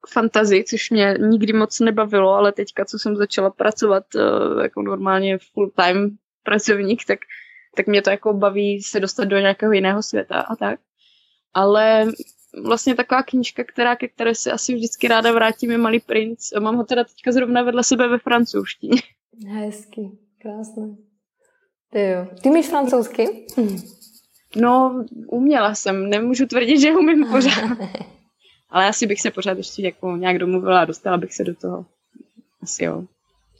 k 0.00 0.12
fantazii, 0.12 0.64
což 0.64 0.90
mě 0.90 1.14
nikdy 1.20 1.52
moc 1.52 1.80
nebavilo, 1.80 2.30
ale 2.34 2.52
teďka, 2.52 2.84
co 2.84 2.98
jsem 2.98 3.16
začala 3.16 3.50
pracovat 3.50 4.04
uh, 4.14 4.62
jako 4.62 4.82
normálně 4.82 5.38
full 5.38 5.70
time 5.70 6.16
pracovník, 6.42 7.04
tak 7.04 7.18
tak 7.76 7.86
mě 7.86 8.02
to 8.02 8.10
jako 8.10 8.32
baví 8.32 8.82
se 8.82 9.00
dostat 9.00 9.24
do 9.24 9.38
nějakého 9.38 9.72
jiného 9.72 10.02
světa 10.02 10.40
a 10.40 10.56
tak. 10.56 10.80
Ale 11.54 12.06
vlastně 12.64 12.94
taková 12.94 13.22
knížka, 13.22 13.64
která, 13.64 13.96
ke 13.96 14.08
které 14.08 14.34
se 14.34 14.52
asi 14.52 14.74
vždycky 14.74 15.08
ráda 15.08 15.32
vrátím, 15.32 15.70
je 15.70 15.78
Malý 15.78 16.00
princ. 16.00 16.52
Mám 16.60 16.76
ho 16.76 16.84
teda 16.84 17.04
teďka 17.04 17.32
zrovna 17.32 17.62
vedle 17.62 17.84
sebe 17.84 18.08
ve 18.08 18.18
francouzštině. 18.18 19.02
Hezky, 19.48 20.10
krásné. 20.42 20.96
Ty 21.92 22.10
jo. 22.10 22.26
Ty 22.42 22.48
umíš 22.48 22.66
francouzsky? 22.66 23.46
No, 24.56 25.04
uměla 25.28 25.74
jsem. 25.74 26.10
Nemůžu 26.10 26.46
tvrdit, 26.46 26.80
že 26.80 26.92
umím 26.92 27.26
pořád. 27.30 27.78
Ale 28.70 28.88
asi 28.88 29.06
bych 29.06 29.20
se 29.20 29.30
pořád 29.30 29.58
ještě 29.58 29.82
jako 29.82 30.16
nějak 30.16 30.38
domluvila 30.38 30.80
a 30.80 30.84
dostala 30.84 31.16
bych 31.16 31.34
se 31.34 31.44
do 31.44 31.54
toho. 31.54 31.86
Asi 32.62 32.84
jo. 32.84 33.04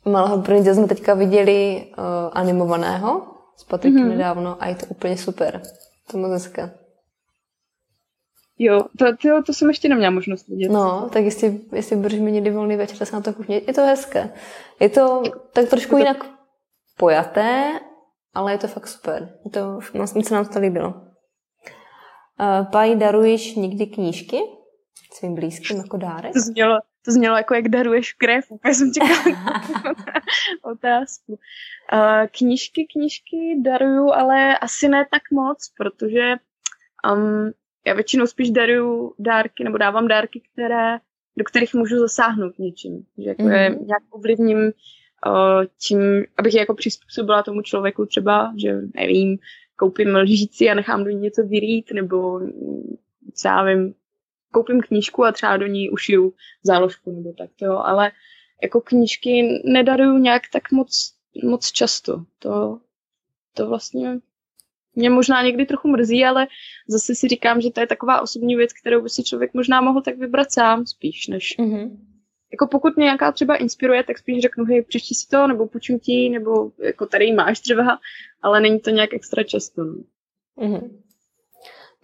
Malého 0.04 0.42
prince 0.42 0.74
jsme 0.74 0.86
teďka 0.86 1.14
viděli 1.14 1.86
uh, 1.98 2.04
animovaného 2.32 3.35
s 3.56 3.64
Patrikem 3.64 4.02
mm-hmm. 4.02 4.08
nedávno 4.08 4.62
a 4.62 4.66
je 4.66 4.74
to 4.74 4.86
úplně 4.86 5.16
super. 5.16 5.62
To 6.10 6.18
moc 6.18 6.32
hezké. 6.32 6.78
Jo, 8.58 8.84
to, 8.98 9.16
to, 9.16 9.42
to 9.42 9.52
jsem 9.52 9.68
ještě 9.68 9.88
neměla 9.88 10.10
možnost 10.10 10.48
vidět. 10.48 10.72
No, 10.72 11.08
tak 11.12 11.24
jestli, 11.24 11.60
jestli 11.72 11.96
budeš 11.96 12.20
mít 12.20 12.32
někdy 12.32 12.50
volný 12.50 12.76
večer, 12.76 12.98
tak 12.98 13.08
se 13.08 13.16
na 13.16 13.22
to 13.22 13.32
kuchně. 13.32 13.60
Je 13.66 13.72
to 13.74 13.82
hezké. 13.82 14.30
Je 14.80 14.88
to 14.88 15.22
tak 15.52 15.68
trošku 15.68 15.90
to... 15.90 15.98
jinak 15.98 16.26
pojaté, 16.98 17.80
ale 18.34 18.52
je 18.52 18.58
to 18.58 18.68
fakt 18.68 18.88
super. 18.88 19.38
Je 19.44 19.50
to, 19.50 19.78
vlastně 19.94 20.24
se 20.24 20.34
nám 20.34 20.46
to 20.46 20.60
líbilo. 20.60 20.88
Uh, 20.88 22.70
Paj, 22.72 22.96
daruješ 22.96 23.54
někdy 23.54 23.86
knížky 23.86 24.38
svým 25.12 25.34
blízkým 25.34 25.76
jako 25.76 25.96
dárek? 25.96 26.32
To 26.32 26.40
znělo, 26.40 26.78
to 27.06 27.12
znělo 27.12 27.36
jako, 27.36 27.54
jak 27.54 27.68
daruješ 27.68 28.12
krev. 28.12 28.44
Úplně 28.50 28.74
jsem 28.74 28.92
čekala 28.92 29.36
otázku. 30.62 31.32
Uh, 31.32 32.26
knížky, 32.38 32.86
knížky 32.92 33.56
daruju, 33.62 34.12
ale 34.12 34.58
asi 34.58 34.88
ne 34.88 35.06
tak 35.10 35.22
moc, 35.32 35.72
protože 35.78 36.34
um, 37.12 37.50
já 37.86 37.94
většinou 37.94 38.26
spíš 38.26 38.50
daruju 38.50 39.14
dárky, 39.18 39.64
nebo 39.64 39.78
dávám 39.78 40.08
dárky, 40.08 40.42
které, 40.52 40.98
do 41.38 41.44
kterých 41.44 41.74
můžu 41.74 41.98
zasáhnout 41.98 42.58
něčím. 42.58 43.06
Že 43.18 43.28
jako 43.28 43.42
mm. 43.42 43.50
je 43.50 43.70
mhm. 43.70 43.86
nějak 43.86 44.02
ovlivním 44.10 44.58
uh, 44.58 45.64
tím, 45.86 46.24
abych 46.36 46.54
je 46.54 46.60
jako 46.60 46.74
přizpůsobila 46.74 47.42
tomu 47.42 47.62
člověku 47.62 48.06
třeba, 48.06 48.52
že 48.56 48.80
nevím, 48.94 49.38
koupím 49.76 50.16
lžíci 50.16 50.68
a 50.70 50.74
nechám 50.74 51.04
do 51.04 51.10
ní 51.10 51.20
něco 51.20 51.42
vyrýt, 51.42 51.92
nebo 51.92 52.40
co 53.34 53.48
já 53.48 53.64
vím, 53.64 53.94
koupím 54.56 54.80
knížku 54.80 55.24
a 55.24 55.32
třeba 55.32 55.56
do 55.56 55.66
ní 55.66 55.90
ušiju 55.90 56.32
záložku 56.62 57.10
nebo 57.10 57.32
tak, 57.32 57.50
jo, 57.62 57.72
ale 57.76 58.12
jako 58.62 58.80
knížky 58.80 59.62
nedaruju 59.64 60.18
nějak 60.18 60.42
tak 60.52 60.72
moc, 60.72 61.12
moc 61.44 61.72
často. 61.72 62.24
To, 62.38 62.80
to 63.54 63.68
vlastně 63.68 64.18
mě 64.94 65.10
možná 65.10 65.42
někdy 65.42 65.66
trochu 65.66 65.88
mrzí, 65.88 66.24
ale 66.24 66.46
zase 66.88 67.14
si 67.14 67.28
říkám, 67.28 67.60
že 67.60 67.70
to 67.70 67.80
je 67.80 67.86
taková 67.86 68.20
osobní 68.20 68.56
věc, 68.56 68.72
kterou 68.72 69.02
by 69.02 69.08
si 69.08 69.24
člověk 69.24 69.54
možná 69.54 69.80
mohl 69.80 70.02
tak 70.02 70.18
vybrat 70.18 70.52
sám 70.52 70.86
spíš, 70.86 71.26
než... 71.26 71.58
Mm-hmm. 71.58 71.96
Jako 72.52 72.66
pokud 72.66 72.96
mě 72.96 73.04
nějaká 73.04 73.32
třeba 73.32 73.56
inspiruje, 73.56 74.04
tak 74.04 74.18
spíš 74.18 74.42
řeknu, 74.42 74.64
hej, 74.64 74.82
přečti 74.82 75.14
si 75.14 75.28
to, 75.28 75.46
nebo 75.46 75.66
půjčím 75.66 75.98
ti, 75.98 76.30
nebo 76.30 76.72
jako 76.82 77.06
tady 77.06 77.32
máš 77.32 77.60
třeba, 77.60 77.98
ale 78.42 78.60
není 78.60 78.80
to 78.80 78.90
nějak 78.90 79.14
extra 79.14 79.42
často. 79.42 79.84
No. 79.84 79.94
Mm-hmm. 80.58 80.90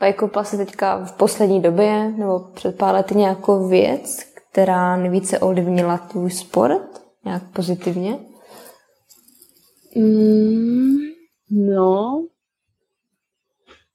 Pajkoupila 0.02 0.44
se 0.44 0.56
teďka 0.56 1.04
v 1.04 1.16
poslední 1.16 1.62
době, 1.62 2.10
nebo 2.10 2.38
před 2.38 2.78
pár 2.78 2.94
lety 2.94 3.14
nějakou 3.14 3.68
věc, 3.68 4.24
která 4.34 4.96
nejvíce 4.96 5.38
ovlivnila 5.38 5.98
tvůj 5.98 6.30
sport, 6.30 7.02
nějak 7.24 7.42
pozitivně? 7.52 8.18
Mm, 9.96 10.98
no, 11.50 12.26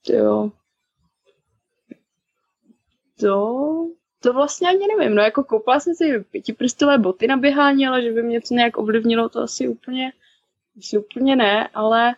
jo. 0.10 0.52
To, 3.20 3.56
to 4.20 4.34
vlastně 4.34 4.70
ani 4.70 4.88
nevím. 4.98 5.16
No 5.16 5.22
jako 5.22 5.44
koupila 5.44 5.80
jsem 5.80 5.96
si 5.96 6.20
pětiprstové 6.32 6.98
boty 6.98 7.28
na 7.28 7.38
běhání, 7.38 7.88
ale 7.88 8.02
že 8.02 8.12
by 8.12 8.24
mě 8.24 8.42
to 8.42 8.54
nějak 8.54 8.78
ovlivnilo, 8.78 9.30
to 9.30 9.40
asi 9.40 9.68
úplně, 9.68 10.12
asi 10.78 10.98
úplně 10.98 11.36
ne, 11.36 11.68
ale 11.74 12.16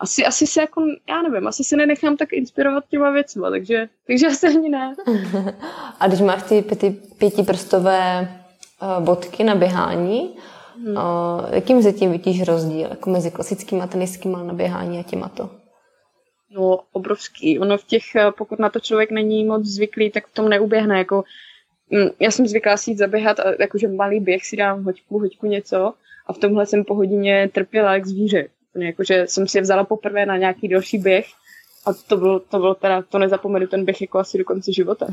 asi, 0.00 0.24
asi 0.24 0.46
se 0.46 0.60
jako, 0.60 0.82
já 1.08 1.22
nevím, 1.22 1.48
asi 1.48 1.64
se 1.64 1.76
nenechám 1.76 2.16
tak 2.16 2.32
inspirovat 2.32 2.84
těma 2.88 3.10
věcma, 3.10 3.50
takže, 3.50 3.88
takže 4.06 4.26
asi 4.26 4.46
ani 4.46 4.68
ne. 4.68 4.94
A 6.00 6.08
když 6.08 6.20
máš 6.20 6.42
ty 6.42 6.62
pěti, 6.62 6.90
pětiprstové 7.18 8.28
uh, 8.82 9.04
bodky 9.04 9.44
na 9.44 9.54
běhání, 9.54 10.36
hmm. 10.76 10.96
uh, 10.96 11.54
jakým 11.54 11.82
zatím 11.82 12.12
vidíš 12.12 12.42
rozdíl 12.42 12.88
jako 12.90 13.10
mezi 13.10 13.30
klasickými 13.30 13.82
teniskými 13.88 14.36
na 14.44 14.52
běhání 14.52 14.98
a 14.98 15.02
těma 15.02 15.28
to? 15.28 15.50
No, 16.50 16.80
obrovský. 16.92 17.58
Ono 17.58 17.78
v 17.78 17.84
těch, 17.84 18.14
eh, 18.16 18.32
pokud 18.38 18.58
na 18.58 18.70
to 18.70 18.80
člověk 18.80 19.10
není 19.10 19.44
moc 19.44 19.64
zvyklý, 19.64 20.10
tak 20.10 20.26
v 20.26 20.34
tom 20.34 20.48
neuběhne. 20.48 20.98
Jako, 20.98 21.24
mm, 21.90 22.08
já 22.20 22.30
jsem 22.30 22.46
zvyklá 22.46 22.76
si 22.76 22.90
jít 22.90 22.98
zaběhat, 22.98 23.40
a 23.40 23.44
jakože 23.60 23.88
malý 23.88 24.20
běh 24.20 24.46
si 24.46 24.56
dám 24.56 24.84
hoďku, 24.84 25.18
hoďku 25.18 25.46
něco 25.46 25.92
a 26.26 26.32
v 26.32 26.38
tomhle 26.38 26.66
jsem 26.66 26.84
po 26.84 26.94
hodině 26.94 27.50
trpěla 27.54 27.94
jak 27.94 28.06
zvíře. 28.06 28.48
Jakože 28.74 29.26
jsem 29.26 29.48
si 29.48 29.58
je 29.58 29.62
vzala 29.62 29.84
poprvé 29.84 30.26
na 30.26 30.36
nějaký 30.36 30.68
další 30.68 30.98
běh 30.98 31.26
a 31.86 31.92
to 31.92 32.16
bylo, 32.16 32.40
to 32.40 32.58
bylo 32.58 32.74
teda, 32.74 33.02
to 33.02 33.18
nezapomenu 33.18 33.66
ten 33.66 33.84
běh 33.84 34.00
jako 34.00 34.18
asi 34.18 34.38
do 34.38 34.44
konce 34.44 34.72
života. 34.72 35.06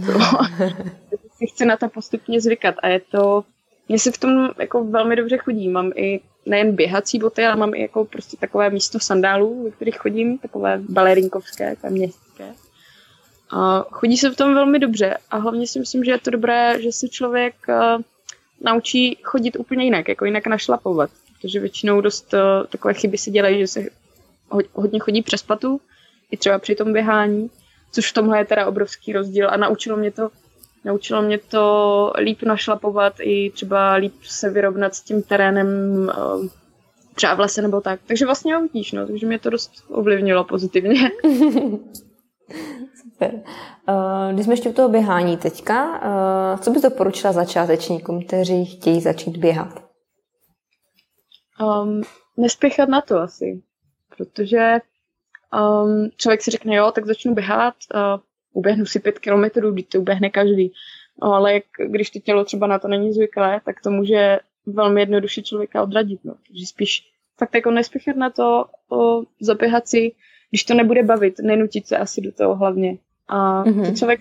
si 1.38 1.48
chci 1.54 1.66
na 1.66 1.78
to 1.78 1.90
postupně 1.90 2.42
zvykat 2.42 2.76
a 2.84 2.88
je 2.88 3.00
to, 3.00 3.44
mně 3.90 4.00
se 4.00 4.12
v 4.12 4.18
tom 4.18 4.50
jako 4.60 4.84
velmi 4.84 5.16
dobře 5.16 5.38
chodí. 5.38 5.70
Mám 5.70 5.92
i 5.96 6.20
nejen 6.46 6.76
běhací 6.76 7.20
boty, 7.20 7.46
ale 7.46 7.56
mám 7.56 7.74
i 7.74 7.82
jako 7.82 8.06
prostě 8.06 8.38
takové 8.38 8.70
místo 8.70 9.00
sandálů, 9.00 9.64
ve 9.64 9.72
kterých 9.72 9.98
chodím, 9.98 10.38
takové 10.38 10.82
balerinkovské, 10.90 11.76
takové 11.76 11.90
městské. 11.90 12.54
A 13.50 13.86
chodí 13.92 14.18
se 14.18 14.30
v 14.30 14.36
tom 14.36 14.54
velmi 14.54 14.80
dobře 14.80 15.18
a 15.30 15.38
hlavně 15.38 15.68
si 15.68 15.80
myslím, 15.80 16.04
že 16.04 16.12
je 16.12 16.20
to 16.20 16.32
dobré, 16.32 16.82
že 16.82 16.92
se 16.92 17.08
člověk 17.08 17.56
uh, 17.70 18.02
naučí 18.62 19.18
chodit 19.24 19.56
úplně 19.56 19.86
jinak, 19.86 20.08
jako 20.08 20.26
jinak 20.26 20.48
našlapovat 20.48 21.10
protože 21.48 21.60
většinou 21.60 22.02
dost 22.02 22.34
uh, 22.34 22.40
takové 22.70 22.94
chyby 22.94 23.18
si 23.18 23.32
dělají, 23.32 23.60
že 23.60 23.68
se 23.68 23.84
hodně 24.74 25.00
chodí 25.00 25.22
přes 25.22 25.44
patu, 25.44 25.82
i 26.32 26.38
třeba 26.38 26.60
při 26.60 26.76
tom 26.76 26.94
běhání, 26.94 27.50
což 27.92 28.12
v 28.12 28.14
tomhle 28.14 28.38
je 28.38 28.46
teda 28.46 28.66
obrovský 28.66 29.14
rozdíl 29.14 29.50
a 29.50 29.58
naučilo 29.58 29.98
mě 29.98 30.12
to 30.12 30.30
Naučilo 30.86 31.22
mě 31.22 31.38
to 31.38 32.14
líp 32.20 32.44
našlapovat 32.44 33.14
i 33.20 33.52
třeba 33.52 33.94
líp 33.94 34.14
se 34.24 34.50
vyrovnat 34.50 34.96
s 34.96 35.02
tím 35.02 35.22
terénem 35.22 35.68
uh, 36.18 36.48
třeba 37.16 37.34
v 37.34 37.40
lese 37.40 37.62
nebo 37.62 37.82
tak. 37.82 38.00
Takže 38.08 38.26
vlastně 38.26 38.60
vidíš, 38.60 38.92
no, 38.92 39.08
takže 39.08 39.28
mě 39.28 39.40
to 39.40 39.50
dost 39.50 39.72
ovlivnilo 39.90 40.44
pozitivně. 40.44 41.00
Super. 43.04 43.32
Uh, 43.34 44.34
když 44.34 44.46
jsme 44.46 44.54
ještě 44.54 44.70
u 44.70 44.74
toho 44.74 44.90
běhání 44.90 45.38
teďka, 45.38 46.02
co 46.62 46.72
bys 46.72 46.82
doporučila 46.82 47.34
začátečníkům, 47.34 48.26
kteří 48.26 48.66
chtějí 48.66 49.02
začít 49.02 49.38
běhat? 49.38 49.87
Um, 51.62 52.02
nespěchat 52.38 52.90
na 52.90 53.02
to 53.02 53.18
asi, 53.20 53.62
protože 54.18 54.80
um, 55.54 56.10
člověk 56.18 56.42
si 56.42 56.52
řekne, 56.52 56.76
jo, 56.76 56.92
tak 56.92 57.06
začnu 57.06 57.34
běhat, 57.34 57.76
uh, 57.94 58.22
uběhnu 58.54 58.86
si 58.86 59.00
pět 59.00 59.20
kilometrů, 59.20 59.72
když 59.72 59.86
to 59.86 60.00
uběhne 60.00 60.30
každý. 60.30 60.74
No, 61.22 61.34
ale 61.34 61.54
jak, 61.54 61.64
když 61.86 62.10
to 62.10 62.20
tělo 62.20 62.46
třeba 62.46 62.68
na 62.68 62.80
to 62.80 62.88
není 62.88 63.14
zvyklé, 63.14 63.62
tak 63.66 63.82
to 63.82 63.92
může 63.92 64.40
velmi 64.66 65.02
jednoduše 65.02 65.42
člověka 65.42 65.84
odradit. 65.84 66.26
No. 66.26 66.36
Takže 66.48 66.66
spíš 66.66 67.12
fakt 67.38 67.56
jako 67.56 67.72
nespěchat 67.72 68.16
na 68.16 68.30
to, 68.30 68.66
o, 68.90 69.24
zaběhat 69.42 69.88
si, 69.88 70.12
když 70.50 70.64
to 70.64 70.74
nebude 70.74 71.04
bavit, 71.04 71.40
nenutit 71.40 71.88
se 71.88 71.98
asi 71.98 72.22
do 72.22 72.32
toho 72.32 72.56
hlavně. 72.56 72.98
A 73.28 73.64
mm-hmm. 73.64 73.90
to 73.90 73.96
člověk 73.96 74.20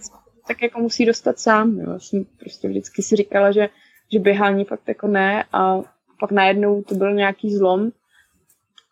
tak 0.48 0.62
jako 0.62 0.80
musí 0.80 1.06
dostat 1.06 1.38
sám. 1.38 1.78
Jo. 1.78 1.92
Já 1.92 1.98
jsem 1.98 2.24
prostě 2.24 2.68
vždycky 2.68 3.02
si 3.02 3.16
říkala, 3.16 3.52
že, 3.52 3.68
že 4.12 4.18
běhání 4.18 4.64
fakt 4.64 4.88
jako 4.88 5.06
ne 5.06 5.44
a 5.52 5.80
pak 6.20 6.30
najednou 6.30 6.82
to 6.82 6.94
byl 6.94 7.14
nějaký 7.14 7.56
zlom. 7.56 7.90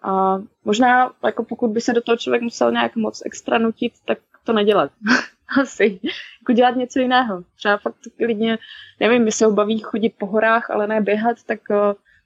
A 0.03 0.39
možná, 0.65 1.13
jako 1.25 1.45
pokud 1.45 1.71
by 1.71 1.81
se 1.81 1.93
do 1.93 2.01
toho 2.01 2.17
člověk 2.17 2.43
musel 2.43 2.73
nějak 2.73 2.97
moc 2.97 3.23
extra 3.27 3.59
nutit, 3.59 3.93
tak 4.05 4.19
to 4.45 4.53
nedělat. 4.53 4.91
Asi. 5.61 6.01
Jako 6.43 6.53
dělat 6.53 6.77
něco 6.77 6.99
jiného. 7.01 7.45
Třeba 7.57 7.77
fakt 7.77 7.97
klidně, 8.17 8.59
nevím, 9.01 9.25
mi 9.25 9.33
se 9.33 9.49
baví 9.49 9.79
chodit 9.79 10.15
po 10.19 10.27
horách, 10.27 10.71
ale 10.71 10.87
ne 10.87 11.01
běhat, 11.01 11.37
tak 11.47 11.61
uh, 11.71 11.77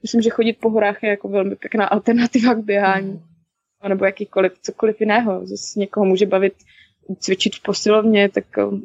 myslím, 0.02 0.20
že 0.22 0.30
chodit 0.30 0.52
po 0.52 0.70
horách 0.70 1.02
je 1.02 1.10
jako 1.10 1.28
velmi 1.28 1.56
pěkná 1.56 1.86
alternativa 1.86 2.54
k 2.54 2.64
běhání. 2.64 3.22
A 3.80 3.88
nebo 3.88 4.04
jakýkoliv, 4.04 4.52
cokoliv 4.62 5.00
jiného. 5.00 5.46
Zase 5.46 5.80
někoho 5.80 6.06
může 6.06 6.26
bavit 6.26 6.54
cvičit 7.18 7.56
v 7.56 7.62
posilovně, 7.62 8.28
tak 8.28 8.44
uh, 8.56 8.78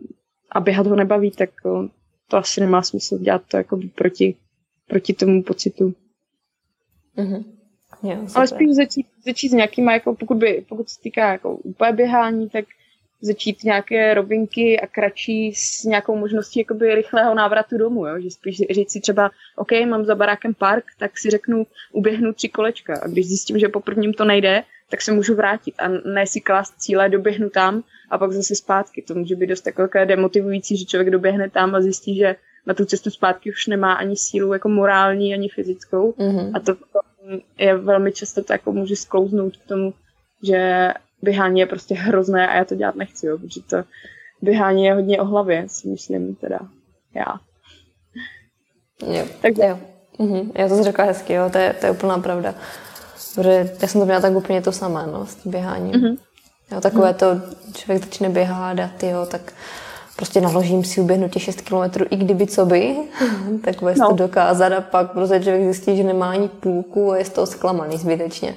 a 0.51 0.59
běhat 0.59 0.87
ho 0.87 0.95
nebaví, 0.95 1.31
tak 1.31 1.49
uh, 1.63 1.87
to 2.27 2.37
asi 2.37 2.61
nemá 2.61 2.81
smysl 2.81 3.17
dělat 3.17 3.41
to 3.47 3.57
jako 3.57 3.79
proti, 3.95 4.35
proti 4.87 5.13
tomu 5.13 5.43
pocitu. 5.43 5.93
Mm-hmm. 7.17 7.43
Jo, 8.03 8.17
Ale 8.35 8.47
spíš 8.47 8.75
začít, 8.75 9.07
začít 9.25 9.49
s 9.49 9.53
nějakýma, 9.53 9.93
jako 9.93 10.15
pokud, 10.15 10.37
by, 10.37 10.65
pokud 10.69 10.89
se 10.89 11.01
týká 11.01 11.31
jako 11.31 11.55
úplně 11.55 11.91
běhání, 11.91 12.49
tak 12.49 12.65
začít 13.21 13.63
nějaké 13.63 14.13
rovinky 14.13 14.79
a 14.79 14.87
kratší 14.87 15.53
s 15.55 15.83
nějakou 15.83 16.15
možností 16.15 16.59
jakoby 16.59 16.95
rychlého 16.95 17.35
návratu 17.35 17.77
domů, 17.77 18.07
jo? 18.07 18.19
že 18.19 18.31
spíš 18.31 18.57
říct 18.71 18.91
si 18.91 19.01
třeba, 19.01 19.31
OK, 19.55 19.71
mám 19.89 20.05
za 20.05 20.15
barákem 20.15 20.53
park, 20.53 20.83
tak 20.99 21.17
si 21.17 21.29
řeknu, 21.29 21.67
uběhnu 21.91 22.33
tři 22.33 22.49
kolečka 22.49 22.99
a 23.03 23.07
když 23.07 23.27
zjistím, 23.27 23.59
že 23.59 23.69
po 23.69 23.79
prvním 23.79 24.13
to 24.13 24.25
nejde, 24.25 24.63
tak 24.89 25.01
se 25.01 25.11
můžu 25.11 25.35
vrátit 25.35 25.75
a 25.79 25.87
ne 25.87 26.27
si 26.27 26.41
klást 26.41 26.73
cíle, 26.77 27.09
doběhnu 27.09 27.49
tam 27.49 27.83
a 28.09 28.17
pak 28.17 28.31
zase 28.31 28.55
zpátky. 28.55 29.01
To 29.01 29.15
může 29.15 29.35
být 29.35 29.47
dost 29.47 29.61
takové 29.61 30.05
demotivující, 30.05 30.77
že 30.77 30.85
člověk 30.85 31.09
doběhne 31.09 31.49
tam 31.49 31.75
a 31.75 31.81
zjistí, 31.81 32.17
že 32.17 32.35
na 32.65 32.73
tu 32.73 32.85
cestu 32.85 33.09
zpátky 33.09 33.51
už 33.51 33.67
nemá 33.67 33.93
ani 33.93 34.17
sílu 34.17 34.53
jako 34.53 34.69
morální, 34.69 35.33
ani 35.33 35.49
fyzickou. 35.49 36.11
Mm-hmm. 36.11 36.51
A 36.53 36.59
to 36.59 36.75
je 37.57 37.77
velmi 37.77 38.11
často 38.11 38.43
to 38.43 38.53
jako 38.53 38.71
může 38.71 38.95
sklouznout 38.95 39.57
k 39.57 39.67
tomu, 39.67 39.93
že 40.43 40.89
běhání 41.21 41.59
je 41.59 41.65
prostě 41.65 41.95
hrozné 41.95 42.47
a 42.47 42.55
já 42.55 42.65
to 42.65 42.75
dělat 42.75 42.95
nechci, 42.95 43.27
jo, 43.27 43.37
protože 43.37 43.61
to 43.61 43.83
běhání 44.41 44.85
je 44.85 44.93
hodně 44.93 45.21
o 45.21 45.25
hlavě, 45.25 45.65
si 45.67 45.87
myslím 45.87 46.35
teda 46.35 46.59
já. 47.13 47.39
Jo, 49.07 49.25
Takže. 49.41 49.63
jo. 49.63 49.79
Mhm. 50.19 50.51
Já 50.55 50.67
to 50.67 50.75
jsi 50.75 50.83
řekla 50.83 51.05
hezky, 51.05 51.33
jo, 51.33 51.49
to 51.49 51.57
je, 51.57 51.73
to 51.73 51.85
je 51.85 51.91
úplná 51.91 52.17
pravda. 52.17 52.55
Protože 53.35 53.75
já 53.81 53.87
jsem 53.87 54.01
to 54.01 54.05
měla 54.05 54.21
tak 54.21 54.33
úplně 54.33 54.61
to 54.61 54.71
samé, 54.71 55.07
no, 55.11 55.25
s 55.25 55.35
tím 55.35 55.51
běháním. 55.51 55.93
Mm-hmm. 55.93 56.17
Jo, 56.71 56.81
takové 56.81 57.09
mm. 57.09 57.13
to, 57.13 57.41
člověk 57.73 58.03
začne 58.05 58.29
běhat 58.29 58.79
a 58.79 58.87
ty, 58.97 59.07
jo, 59.07 59.25
tak 59.31 59.53
prostě 60.15 60.41
naložím 60.41 60.83
si 60.83 61.01
uběhnu 61.01 61.29
těch 61.29 61.43
6 61.43 61.61
kilometrů, 61.61 62.05
i 62.09 62.15
kdyby 62.15 62.47
co 62.47 62.65
by, 62.65 62.95
tak 63.63 63.81
vůbec 63.81 63.97
no. 63.97 64.07
to 64.07 64.15
dokázat 64.15 64.73
a 64.73 64.81
pak 64.81 65.11
prostě 65.11 65.39
člověk 65.39 65.63
zjistí, 65.63 65.97
že 65.97 66.03
nemá 66.03 66.29
ani 66.29 66.47
půlku 66.47 67.11
a 67.11 67.17
je 67.17 67.25
z 67.25 67.29
toho 67.29 67.47
zklamaný 67.47 67.97
zbytečně. 67.97 68.55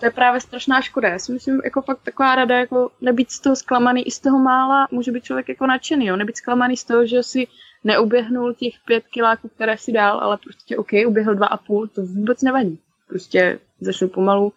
To 0.00 0.06
je 0.06 0.10
právě 0.10 0.40
strašná 0.40 0.80
škoda. 0.80 1.08
Já 1.08 1.18
si 1.18 1.32
myslím, 1.32 1.60
jako 1.64 1.82
fakt 1.82 2.00
taková 2.04 2.34
rada, 2.34 2.58
jako 2.58 2.90
nebýt 3.00 3.30
z 3.30 3.40
toho 3.40 3.56
zklamaný 3.56 4.06
i 4.06 4.10
z 4.10 4.20
toho 4.20 4.38
mála, 4.38 4.88
může 4.90 5.12
být 5.12 5.24
člověk 5.24 5.48
jako 5.48 5.66
nadšený, 5.66 6.06
jo? 6.06 6.16
nebýt 6.16 6.36
zklamaný 6.36 6.76
z 6.76 6.84
toho, 6.84 7.06
že 7.06 7.22
si 7.22 7.46
neuběhnul 7.84 8.54
těch 8.54 8.74
pět 8.86 9.04
kiláků, 9.06 9.48
které 9.48 9.78
si 9.78 9.92
dal, 9.92 10.20
ale 10.20 10.38
prostě 10.44 10.76
OK, 10.76 10.88
uběhl 11.06 11.34
dva 11.34 11.46
a 11.46 11.56
půl, 11.56 11.88
to 11.88 12.02
vůbec 12.02 12.42
nevadí. 12.42 12.78
Prostě 13.08 13.58
začnu 13.80 14.08
pomalu. 14.08 14.52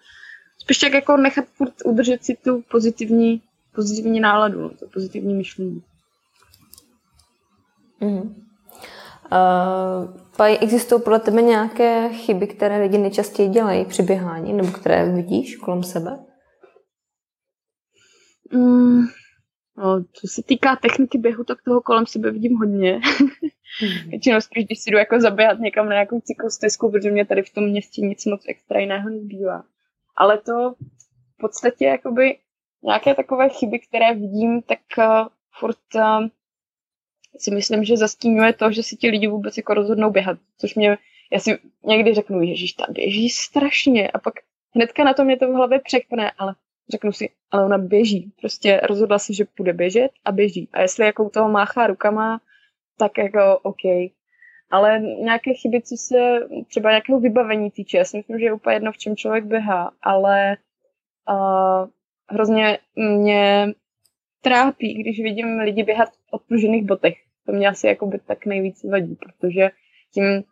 Spíš 0.59 0.77
tak 0.77 0.93
jako 0.93 1.17
nechat 1.17 1.45
furt 1.45 1.73
udržet 1.85 2.25
si 2.25 2.37
tu 2.43 2.63
pozitivní, 2.71 3.41
pozitivní 3.75 4.19
náladu, 4.19 4.61
no, 4.61 4.69
to 4.69 4.87
pozitivní 4.93 5.33
myšlení. 5.33 5.83
Mm. 7.99 8.47
Uh, 9.31 10.45
existují 10.61 11.01
podle 11.01 11.19
tebe 11.19 11.41
nějaké 11.41 12.09
chyby, 12.09 12.47
které 12.47 12.81
lidi 12.81 12.97
nejčastěji 12.97 13.49
dělají 13.49 13.85
při 13.85 14.03
běhání, 14.03 14.53
nebo 14.53 14.71
které 14.71 15.11
vidíš 15.11 15.55
kolem 15.55 15.83
sebe? 15.83 16.19
Mm, 18.53 19.01
no, 19.77 20.03
co 20.13 20.27
se 20.27 20.43
týká 20.43 20.75
techniky 20.75 21.17
běhu, 21.17 21.43
tak 21.43 21.57
toho 21.65 21.81
kolem 21.81 22.05
sebe 22.05 22.31
vidím 22.31 22.57
hodně. 22.57 23.01
Mm. 23.81 24.09
Většinou 24.09 24.41
spíš, 24.41 24.65
když 24.65 24.79
si 24.79 24.91
jdu 24.91 24.97
jako 24.97 25.21
zaběhat 25.21 25.59
někam 25.59 25.85
na 25.85 25.91
nějakou 25.91 26.19
cyklostezku, 26.19 26.91
protože 26.91 27.11
mě 27.11 27.25
tady 27.25 27.43
v 27.43 27.53
tom 27.53 27.63
městě 27.63 28.01
nic 28.01 28.25
moc 28.25 28.41
extra 28.49 28.79
jiného 28.79 29.09
nezbývá. 29.09 29.63
Ale 30.15 30.37
to 30.37 30.75
v 31.33 31.37
podstatě 31.39 31.85
jakoby 31.85 32.37
nějaké 32.83 33.15
takové 33.15 33.49
chyby, 33.49 33.79
které 33.79 34.13
vidím, 34.13 34.61
tak 34.61 34.79
uh, 34.97 35.27
furt 35.59 35.95
uh, 35.95 36.27
si 37.41 37.51
myslím, 37.51 37.83
že 37.83 37.97
zastínuje 37.97 38.53
to, 38.53 38.71
že 38.71 38.83
si 38.83 38.95
ti 38.95 39.09
lidi 39.09 39.27
vůbec 39.27 39.57
jako 39.57 39.73
rozhodnou 39.73 40.11
běhat, 40.11 40.37
což 40.57 40.75
mě, 40.75 40.97
já 41.31 41.39
si 41.39 41.57
někdy 41.85 42.13
řeknu, 42.13 42.41
ježíš, 42.41 42.73
ta 42.73 42.85
běží 42.89 43.29
strašně 43.29 44.11
a 44.11 44.19
pak 44.19 44.33
hnedka 44.75 45.03
na 45.03 45.13
to 45.13 45.23
mě 45.23 45.37
to 45.37 45.47
v 45.47 45.55
hlavě 45.55 45.79
překne, 45.79 46.31
ale 46.37 46.55
řeknu 46.89 47.11
si, 47.11 47.29
ale 47.51 47.65
ona 47.65 47.77
běží, 47.77 48.31
prostě 48.41 48.81
rozhodla 48.83 49.19
si, 49.19 49.33
že 49.33 49.45
půjde 49.45 49.73
běžet 49.73 50.11
a 50.25 50.31
běží. 50.31 50.69
A 50.73 50.81
jestli 50.81 51.05
jako 51.05 51.23
u 51.23 51.29
toho 51.29 51.49
máchá 51.49 51.87
rukama, 51.87 52.41
tak 52.97 53.17
jako 53.17 53.59
OK. 53.63 54.11
Ale 54.71 54.99
nějaké 54.99 55.53
chyby, 55.53 55.81
co 55.81 55.97
se 55.97 56.39
třeba 56.67 56.89
nějakého 56.89 57.19
vybavení 57.19 57.71
týče, 57.71 57.97
já 57.97 58.05
si 58.05 58.17
myslím, 58.17 58.39
že 58.39 58.45
je 58.45 58.53
úplně 58.53 58.75
jedno, 58.75 58.91
v 58.91 58.97
čem 58.97 59.15
člověk 59.15 59.45
běhá, 59.45 59.91
ale 60.01 60.57
uh, 61.29 61.89
hrozně 62.29 62.79
mě 62.95 63.73
trápí, 64.41 64.93
když 64.93 65.19
vidím 65.19 65.59
lidi 65.59 65.83
běhat 65.83 66.09
v 66.09 66.17
odpružených 66.31 66.85
botech. 66.85 67.26
To 67.47 67.53
mě 67.53 67.67
asi 67.67 67.87
jako 67.87 68.05
by 68.05 68.19
tak 68.19 68.45
nejvíc 68.45 68.83
vadí, 68.83 69.15
protože 69.15 69.69
tím 70.13 70.43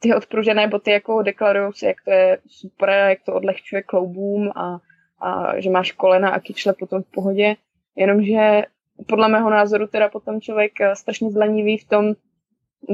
ty 0.00 0.14
odpružené 0.14 0.68
boty 0.68 0.90
jako 0.90 1.22
deklarují 1.22 1.72
se, 1.72 1.86
jak 1.86 1.96
to 2.04 2.10
je 2.10 2.38
super, 2.46 2.88
jak 2.88 3.18
to 3.26 3.34
odlehčuje 3.34 3.82
kloubům 3.82 4.50
a, 4.50 4.78
a 5.20 5.60
že 5.60 5.70
máš 5.70 5.92
kolena 5.92 6.30
a 6.30 6.40
kyčle 6.40 6.72
potom 6.72 7.02
v 7.02 7.10
pohodě. 7.10 7.56
Jenomže 7.96 8.62
podle 9.08 9.28
mého 9.28 9.50
názoru 9.50 9.86
teda 9.86 10.08
potom 10.08 10.40
člověk 10.40 10.80
eh, 10.80 10.96
strašně 10.96 11.30
zlenivý 11.30 11.78
v 11.78 11.88
tom, 11.88 12.14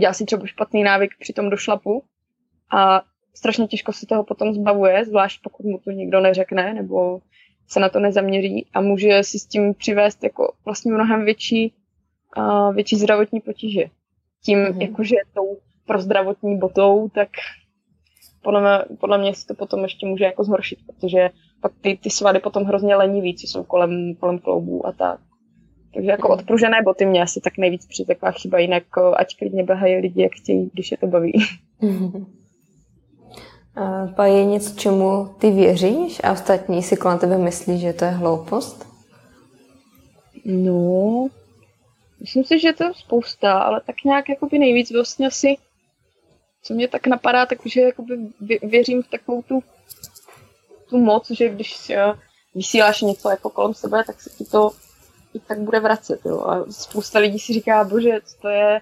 dělá 0.01 0.13
si 0.13 0.25
třeba 0.25 0.47
špatný 0.47 0.83
návyk 0.83 1.11
při 1.21 1.33
tom 1.33 1.51
došlapu 1.51 2.05
a 2.73 3.03
strašně 3.35 3.67
těžko 3.67 3.93
se 3.93 4.07
toho 4.07 4.25
potom 4.25 4.55
zbavuje, 4.55 5.05
zvlášť 5.05 5.43
pokud 5.43 5.67
mu 5.67 5.79
to 5.79 5.91
nikdo 5.91 6.21
neřekne 6.21 6.75
nebo 6.75 7.21
se 7.69 7.81
na 7.81 7.89
to 7.89 8.01
nezaměří 8.01 8.67
a 8.75 8.81
může 8.81 9.23
si 9.23 9.39
s 9.39 9.47
tím 9.47 9.75
přivést 9.75 10.25
jako 10.25 10.53
vlastně 10.65 10.93
mnohem 10.93 11.25
větší, 11.25 11.75
uh, 12.37 12.75
větší 12.75 12.97
zdravotní 12.97 13.41
potíže. 13.41 13.85
Tím, 14.45 14.59
mm-hmm. 14.59 14.81
jakože 14.83 15.17
tou 15.35 15.59
pro 15.87 16.01
zdravotní 16.01 16.59
botou, 16.59 17.09
tak 17.15 17.29
podle 18.43 18.61
mě, 18.61 18.97
podle 19.01 19.19
mě 19.19 19.35
se 19.35 19.47
to 19.47 19.55
potom 19.55 19.83
ještě 19.83 20.07
může 20.07 20.25
jako 20.25 20.45
zhoršit, 20.45 20.79
protože 20.87 21.31
pak 21.61 21.73
ty, 21.81 21.99
ty 22.03 22.11
svady 22.11 22.41
potom 22.41 22.65
hrozně 22.65 22.97
lenivý, 22.97 23.37
co 23.37 23.47
jsou 23.47 23.65
kolem, 23.65 24.15
kolem 24.21 24.39
kloubů 24.39 24.87
a 24.87 24.93
tak. 24.93 25.21
Takže 25.95 26.11
jako 26.11 26.29
mm. 26.29 26.35
odpružené 26.35 26.83
boty 26.83 27.07
mě 27.07 27.23
asi 27.23 27.41
tak 27.41 27.59
nejvíc 27.59 27.87
přijde 27.87 28.15
taková 28.15 28.33
chyba, 28.33 28.59
jinak 28.59 28.83
ať 29.17 29.37
klidně 29.37 29.65
běhají 29.65 29.97
lidi, 29.97 30.23
jak 30.23 30.33
chtějí, 30.33 30.71
když 30.73 30.91
je 30.91 30.97
to 30.97 31.07
baví. 31.07 31.33
Mm. 31.81 32.27
A 34.17 34.27
je 34.27 34.45
něco, 34.45 34.75
čemu 34.81 35.27
ty 35.39 35.51
věříš 35.51 36.21
a 36.25 36.33
ostatní 36.33 36.83
si 36.83 36.97
kolem 36.97 37.19
tebe 37.19 37.39
myslí, 37.39 37.79
že 37.79 37.93
to 37.93 38.05
je 38.05 38.11
hloupost? 38.11 38.87
No, 40.45 41.29
myslím 42.23 42.45
si, 42.45 42.59
že 42.59 42.73
to 42.73 42.85
je 42.85 42.95
spousta, 42.95 43.59
ale 43.59 43.81
tak 43.87 44.05
nějak 44.05 44.29
jakoby 44.29 44.59
nejvíc 44.59 44.91
vlastně 44.91 45.27
asi, 45.27 45.57
co 46.63 46.75
mě 46.75 46.89
tak 46.89 47.07
napadá, 47.07 47.47
takže 47.47 47.81
jakoby 47.81 48.19
věřím 48.63 49.03
v 49.03 49.09
takovou 49.09 49.43
tu, 49.43 49.63
tu 50.89 50.99
moc, 50.99 51.31
že 51.31 51.49
když 51.49 51.89
jo, 51.89 52.15
vysíláš 52.55 53.01
něco 53.01 53.31
jako 53.31 53.51
kolem 53.51 53.75
sebe, 53.75 54.05
tak 54.07 54.21
se 54.21 54.31
ti 54.31 54.45
to 54.45 54.71
i 55.35 55.41
tak 55.41 55.61
bude 55.61 55.81
vracet. 55.81 56.21
Jo. 56.25 56.41
A 56.41 56.73
spousta 56.73 57.19
lidí 57.19 57.39
si 57.39 57.53
říká, 57.53 57.85
bože, 57.85 58.21
co 58.25 58.37
to 58.43 58.49
je, 58.49 58.81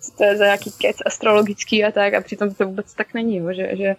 co 0.00 0.12
to 0.16 0.24
je 0.24 0.36
za 0.36 0.44
nějaký 0.44 0.70
kec 0.80 0.96
astrologický 1.06 1.84
a 1.84 1.90
tak, 1.92 2.14
a 2.14 2.20
přitom 2.20 2.54
to 2.54 2.66
vůbec 2.66 2.94
tak 2.94 3.14
není, 3.14 3.36
jo, 3.36 3.52
že, 3.52 3.76
že 3.76 3.96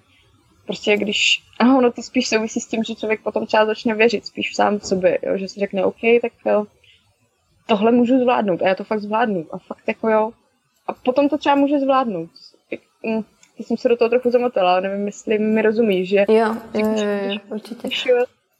prostě 0.65 0.97
když, 0.97 1.43
aha, 1.59 1.77
ono 1.77 1.91
to 1.91 2.03
spíš 2.03 2.27
souvisí 2.27 2.59
s 2.59 2.67
tím, 2.67 2.83
že 2.83 2.95
člověk 2.95 3.21
potom 3.21 3.45
třeba 3.45 3.65
začne 3.65 3.95
věřit 3.95 4.25
spíš 4.25 4.55
sám 4.55 4.79
v 4.79 4.87
sobě, 4.87 5.19
jo, 5.23 5.37
že 5.37 5.47
si 5.47 5.59
řekne, 5.59 5.85
OK, 5.85 6.01
tak 6.21 6.31
jo, 6.45 6.65
tohle 7.65 7.91
můžu 7.91 8.19
zvládnout 8.19 8.61
a 8.61 8.67
já 8.67 8.75
to 8.75 8.83
fakt 8.83 8.99
zvládnu 8.99 9.45
a 9.51 9.57
fakt 9.57 9.83
jako 9.87 10.09
jo. 10.09 10.31
A 10.87 10.93
potom 10.93 11.29
to 11.29 11.37
třeba 11.37 11.55
může 11.55 11.79
zvládnout. 11.79 12.29
Já 13.59 13.65
jsem 13.65 13.77
se 13.77 13.89
do 13.89 13.97
toho 13.97 14.09
trochu 14.09 14.31
zamotala, 14.31 14.79
nevím, 14.79 15.05
jestli 15.05 15.39
mi 15.39 15.61
rozumíš, 15.61 16.09
že... 16.09 16.25
Jo, 16.29 16.55
jo, 16.73 16.87
jo, 16.95 17.05
jo 17.23 17.37
určitě. 17.49 17.87
Když 17.87 18.07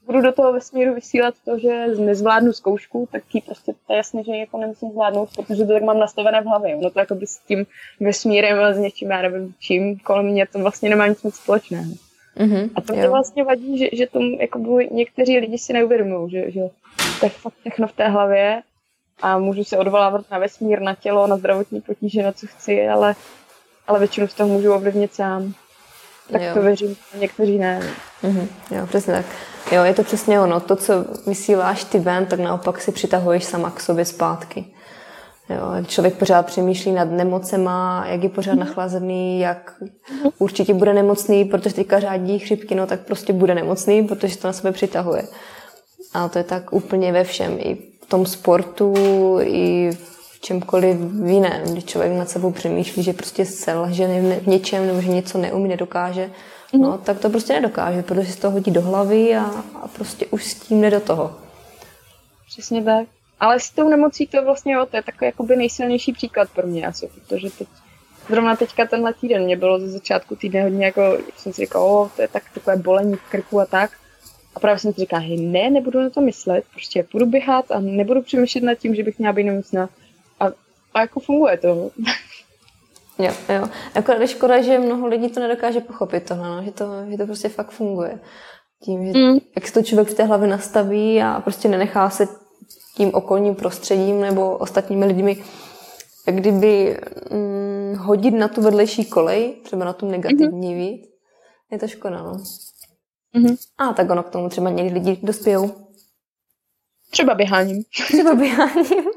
budu 0.05 0.21
do 0.21 0.31
toho 0.31 0.53
vesmíru 0.53 0.93
vysílat 0.93 1.33
to, 1.45 1.59
že 1.59 1.87
nezvládnu 1.87 2.53
zkoušku, 2.53 3.07
tak 3.11 3.23
ti 3.31 3.41
prostě 3.45 3.73
to 3.87 3.93
je 3.93 3.97
jasné, 3.97 4.23
že 4.23 4.31
jako 4.31 4.57
nemusím 4.57 4.91
zvládnout, 4.91 5.29
protože 5.35 5.65
to 5.65 5.73
tak 5.73 5.83
mám 5.83 5.99
nastavené 5.99 6.41
v 6.41 6.45
hlavě. 6.45 6.75
No 6.75 6.89
to 6.89 6.99
jako 6.99 7.15
by 7.15 7.27
s 7.27 7.37
tím 7.37 7.65
vesmírem 7.99 8.59
a 8.59 8.73
s 8.73 8.77
něčím, 8.77 9.11
já 9.11 9.21
nevím 9.21 9.53
čím, 9.59 9.99
kolem 9.99 10.25
mě 10.25 10.47
to 10.47 10.59
vlastně 10.59 10.89
nemá 10.89 11.07
nic 11.07 11.23
moc 11.23 11.35
společného. 11.35 11.91
Mm-hmm, 12.37 12.69
a 12.75 12.81
to 12.81 12.93
mě 12.93 13.09
vlastně 13.09 13.43
vadí, 13.43 13.77
že, 13.77 13.89
že 13.93 14.07
tomu 14.07 14.37
jako 14.41 14.79
někteří 14.91 15.39
lidi 15.39 15.57
si 15.57 15.73
neuvědomují, 15.73 16.31
že, 16.31 16.51
že 16.51 16.61
to 17.19 17.25
je 17.25 17.29
fakt 17.29 17.53
všechno 17.59 17.87
v 17.87 17.93
té 17.93 18.07
hlavě 18.07 18.61
a 19.21 19.37
můžu 19.37 19.63
se 19.63 19.77
odvolávat 19.77 20.21
na 20.31 20.39
vesmír, 20.39 20.81
na 20.81 20.95
tělo, 20.95 21.27
na 21.27 21.37
zdravotní 21.37 21.81
potíže, 21.81 22.23
na 22.23 22.31
co 22.31 22.47
chci, 22.47 22.87
ale, 22.87 23.15
ale 23.87 23.99
většinu 23.99 24.27
z 24.27 24.33
toho 24.33 24.49
můžu 24.49 24.73
ovlivnit 24.73 25.13
sám. 25.13 25.53
Tak 26.31 26.41
jo. 26.41 26.53
to 26.53 26.61
věřím, 26.61 26.95
někteří 27.19 27.57
ne. 27.57 27.81
Mm-hmm, 28.23 28.47
jo, 28.71 28.87
přesně 28.87 29.13
tak. 29.13 29.25
Jo, 29.71 29.83
je 29.83 29.93
to 29.93 30.03
přesně 30.03 30.39
ono. 30.39 30.59
To, 30.59 30.75
co 30.75 30.93
vysíláš 31.27 31.83
ty 31.83 31.99
ven, 31.99 32.25
tak 32.25 32.39
naopak 32.39 32.81
si 32.81 32.91
přitahuješ 32.91 33.43
sama 33.43 33.71
k 33.71 33.79
sobě 33.79 34.05
zpátky. 34.05 34.65
Jo, 35.49 35.85
člověk 35.87 36.17
pořád 36.17 36.45
přemýšlí 36.45 36.91
nad 36.91 37.11
nemocema, 37.11 38.05
jak 38.07 38.23
je 38.23 38.29
pořád 38.29 38.55
nachlazený, 38.55 39.39
jak 39.39 39.73
určitě 40.39 40.73
bude 40.73 40.93
nemocný, 40.93 41.45
protože 41.45 41.75
teďka 41.75 41.99
řádí 41.99 42.39
chřipky, 42.39 42.75
no 42.75 42.87
tak 42.87 42.99
prostě 42.99 43.33
bude 43.33 43.55
nemocný, 43.55 44.03
protože 44.03 44.37
to 44.37 44.47
na 44.47 44.53
sebe 44.53 44.71
přitahuje. 44.71 45.23
A 46.13 46.29
to 46.29 46.37
je 46.37 46.43
tak 46.43 46.73
úplně 46.73 47.11
ve 47.11 47.23
všem. 47.23 47.57
I 47.59 47.92
tom 48.13 48.25
sportu, 48.25 48.93
i 49.41 49.91
v 50.31 50.39
čemkoliv 50.39 50.97
jiném. 51.25 51.71
Když 51.71 51.85
člověk 51.85 52.13
nad 52.13 52.29
sebou 52.29 52.51
přemýšlí, 52.51 53.03
že 53.03 53.13
prostě 53.13 53.45
selže 53.45 54.07
v 54.39 54.47
něčem, 54.47 54.87
nebo 54.87 55.01
že 55.01 55.07
něco 55.07 55.37
neumí, 55.37 55.69
nedokáže, 55.69 56.29
no, 56.73 56.89
mhm. 56.89 56.97
tak 56.97 57.19
to 57.19 57.29
prostě 57.29 57.53
nedokáže, 57.53 58.01
protože 58.01 58.33
se 58.33 58.41
to 58.41 58.51
hodí 58.51 58.71
do 58.71 58.81
hlavy 58.81 59.35
a, 59.35 59.45
a 59.81 59.87
prostě 59.87 60.25
už 60.25 60.45
s 60.45 60.53
tím 60.53 60.81
jde 60.81 60.89
do 60.89 60.99
toho. 60.99 61.35
Přesně 62.47 62.83
tak. 62.83 63.07
Ale 63.39 63.59
s 63.59 63.69
tou 63.69 63.89
nemocí 63.89 64.27
to 64.27 64.43
vlastně, 64.43 64.73
jo, 64.73 64.85
to 64.85 64.95
je 64.95 65.03
takový 65.03 65.25
jakoby 65.25 65.55
nejsilnější 65.55 66.13
příklad 66.13 66.49
pro 66.55 66.67
mě 66.67 66.87
asi, 66.87 67.09
protože 67.15 67.49
teď, 67.49 67.67
zrovna 68.29 68.55
teďka 68.55 68.85
tenhle 68.85 69.13
týden 69.13 69.43
mě 69.43 69.57
bylo 69.57 69.79
ze 69.79 69.89
začátku 69.89 70.35
týdne 70.35 70.63
hodně 70.63 70.85
jako, 70.85 71.17
jsem 71.37 71.53
si 71.53 71.61
říkal, 71.61 71.83
o, 71.83 72.11
to 72.15 72.21
je 72.21 72.27
tak 72.27 72.43
takové 72.53 72.77
bolení 72.77 73.15
v 73.15 73.29
krku 73.29 73.59
a 73.59 73.65
tak. 73.65 73.91
A 74.55 74.59
právě 74.59 74.79
jsem 74.79 74.93
si 74.93 75.01
říkal, 75.01 75.19
hej, 75.19 75.37
ne, 75.37 75.69
nebudu 75.69 76.01
na 76.01 76.09
to 76.09 76.21
myslet, 76.21 76.63
prostě 76.71 77.03
půjdu 77.11 77.25
běhat 77.25 77.71
a 77.71 77.79
nebudu 77.79 78.21
přemýšlet 78.21 78.63
nad 78.63 78.75
tím, 78.75 78.95
že 78.95 79.03
bych 79.03 79.19
měla 79.19 79.33
být 79.33 79.43
nemocná. 79.43 79.89
A, 80.39 80.45
a 80.93 81.01
jako 81.01 81.19
funguje 81.19 81.57
to. 81.57 81.91
Jo, 83.19 83.31
jo. 83.49 83.67
Jako 83.95 84.11
je 84.11 84.27
škoda, 84.27 84.61
že 84.61 84.79
mnoho 84.79 85.07
lidí 85.07 85.29
to 85.29 85.39
nedokáže 85.39 85.79
pochopit 85.79 86.27
tohle, 86.27 86.49
no, 86.49 86.63
že, 86.63 86.71
to, 86.71 86.85
že 87.11 87.17
to 87.17 87.25
prostě 87.25 87.49
fakt 87.49 87.71
funguje. 87.71 88.19
Tím, 88.83 89.05
že 89.05 89.19
mm. 89.19 89.37
jak 89.55 89.67
se 89.67 89.73
to 89.73 89.83
člověk 89.83 90.07
v 90.07 90.13
té 90.13 90.23
hlavě 90.23 90.47
nastaví 90.47 91.21
a 91.21 91.41
prostě 91.41 91.67
nenechá 91.67 92.09
se 92.09 92.27
tím 92.95 93.13
okolním 93.13 93.55
prostředím 93.55 94.21
nebo 94.21 94.57
ostatními 94.57 95.05
lidmi 95.05 95.43
jak 96.27 96.35
kdyby 96.35 96.99
hm, 97.31 97.95
hodit 97.95 98.31
na 98.31 98.47
tu 98.47 98.61
vedlejší 98.61 99.05
kolej, 99.05 99.53
třeba 99.63 99.85
na 99.85 99.93
tu 99.93 100.05
negativní 100.09 100.73
mm-hmm. 100.73 100.77
víc, 100.77 101.09
je 101.71 101.79
to 101.79 101.87
škoda, 101.87 102.23
no. 102.23 102.43
Mm-hmm. 103.35 103.57
A 103.77 103.93
tak 103.93 104.09
ono 104.09 104.23
k 104.23 104.29
tomu 104.29 104.49
třeba 104.49 104.69
někdy 104.69 104.93
lidi 104.93 105.19
dospějou. 105.23 105.71
Třeba 107.11 107.35
běháním. 107.35 107.83
Třeba 107.83 108.35
běháním. 108.35 109.03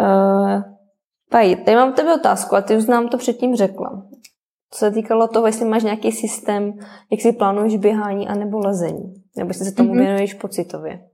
Uh, 0.00 0.62
Pají, 1.30 1.56
tady 1.56 1.76
mám 1.76 1.92
tebe 1.92 2.14
otázku 2.14 2.56
a 2.56 2.60
ty 2.60 2.76
už 2.76 2.86
nám 2.86 3.08
to 3.08 3.18
předtím 3.18 3.56
řekla. 3.56 4.06
Co 4.70 4.78
se 4.78 4.90
týkalo 4.90 5.28
toho, 5.28 5.46
jestli 5.46 5.64
máš 5.64 5.82
nějaký 5.82 6.12
systém, 6.12 6.72
jak 7.10 7.20
si 7.20 7.32
plánuješ 7.32 7.76
běhání 7.76 8.28
anebo 8.28 8.58
lezení, 8.58 9.14
nebo 9.36 9.50
jestli 9.50 9.64
se 9.64 9.72
tomu 9.72 9.94
mm-hmm. 9.94 9.98
věnuješ 9.98 10.34
pocitově. 10.34 11.08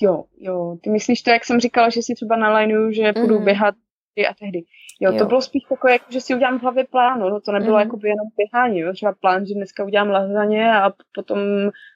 Jo, 0.00 0.24
jo. 0.38 0.76
Ty 0.82 0.90
myslíš 0.90 1.22
to, 1.22 1.30
jak 1.30 1.44
jsem 1.44 1.60
říkala, 1.60 1.88
že 1.88 2.02
si 2.02 2.14
třeba 2.14 2.36
nalajnuju, 2.36 2.92
že 2.92 3.12
půjdu 3.12 3.38
mm-hmm. 3.38 3.44
běhat 3.44 3.74
a 4.16 4.34
tehdy. 4.34 4.62
Jo, 5.00 5.12
jo, 5.12 5.18
to 5.18 5.24
bylo 5.24 5.42
spíš 5.42 5.62
takové, 5.68 5.92
jako, 5.92 6.04
že 6.08 6.20
si 6.20 6.34
udělám 6.34 6.58
v 6.58 6.62
hlavě 6.62 6.84
plán, 6.84 7.20
no, 7.20 7.40
to 7.40 7.52
nebylo 7.52 7.74
mm. 7.74 7.80
jako 7.80 7.96
by 7.96 8.08
jenom 8.08 8.26
běhání, 8.36 8.78
jo, 8.78 8.92
třeba 8.92 9.12
plán, 9.12 9.46
že 9.46 9.54
dneska 9.54 9.84
udělám 9.84 10.10
lazaně 10.10 10.74
a 10.74 10.92
potom 11.14 11.38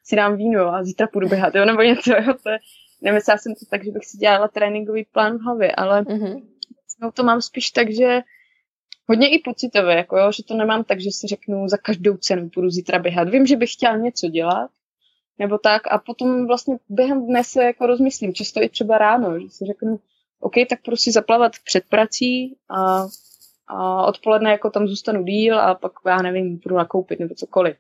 si 0.05 0.17
dám 0.17 0.37
víno 0.37 0.75
a 0.75 0.85
zítra 0.85 1.07
půjdu 1.07 1.29
běhat, 1.29 1.55
jo, 1.55 1.65
nebo 1.65 1.83
něco, 1.83 2.13
jo, 2.13 2.35
to 2.43 2.51
je, 2.51 2.59
nemyslela 3.03 3.39
jsem 3.39 3.55
to 3.55 3.67
tak, 3.71 3.85
že 3.85 3.91
bych 3.91 4.07
si 4.07 4.17
dělala 4.17 4.49
tréninkový 4.49 5.05
plán 5.13 5.39
v 5.39 5.41
hlavě, 5.41 5.73
ale 5.73 6.03
mm-hmm. 6.03 6.43
no, 7.03 7.13
to 7.13 7.23
mám 7.23 7.43
spíš 7.43 7.71
tak, 7.71 7.91
že 7.91 8.21
hodně 9.09 9.29
i 9.29 9.39
pocitově, 9.39 9.97
jako 9.97 10.19
jo, 10.19 10.33
že 10.33 10.45
to 10.45 10.55
nemám 10.55 10.85
tak, 10.85 11.01
že 11.01 11.11
si 11.11 11.27
řeknu 11.27 11.69
za 11.69 11.77
každou 11.77 12.17
cenu 12.17 12.49
půjdu 12.49 12.71
zítra 12.71 12.99
běhat. 12.99 13.29
Vím, 13.29 13.47
že 13.47 13.57
bych 13.57 13.73
chtěla 13.73 13.97
něco 13.97 14.29
dělat, 14.29 14.71
nebo 15.39 15.59
tak, 15.59 15.83
a 15.93 15.99
potom 15.99 16.47
vlastně 16.47 16.79
během 16.89 17.27
dne 17.27 17.45
se 17.45 17.65
jako 17.65 17.87
rozmyslím, 17.87 18.35
často 18.35 18.63
i 18.63 18.69
třeba 18.69 18.99
ráno, 18.99 19.41
že 19.41 19.49
si 19.49 19.65
řeknu, 19.65 20.01
OK, 20.41 20.55
tak 20.69 20.83
prostě 20.83 21.13
zaplavat 21.13 21.53
před 21.65 21.85
prací 21.89 22.57
a, 22.69 23.07
a 23.67 24.07
odpoledne 24.07 24.51
jako 24.51 24.71
tam 24.71 24.89
zůstanu 24.89 25.23
díl 25.25 25.61
a 25.61 25.75
pak 25.75 25.93
já 26.07 26.23
nevím, 26.23 26.59
budu 26.63 26.77
nakoupit 26.77 27.21
nebo 27.21 27.35
cokoliv. 27.35 27.77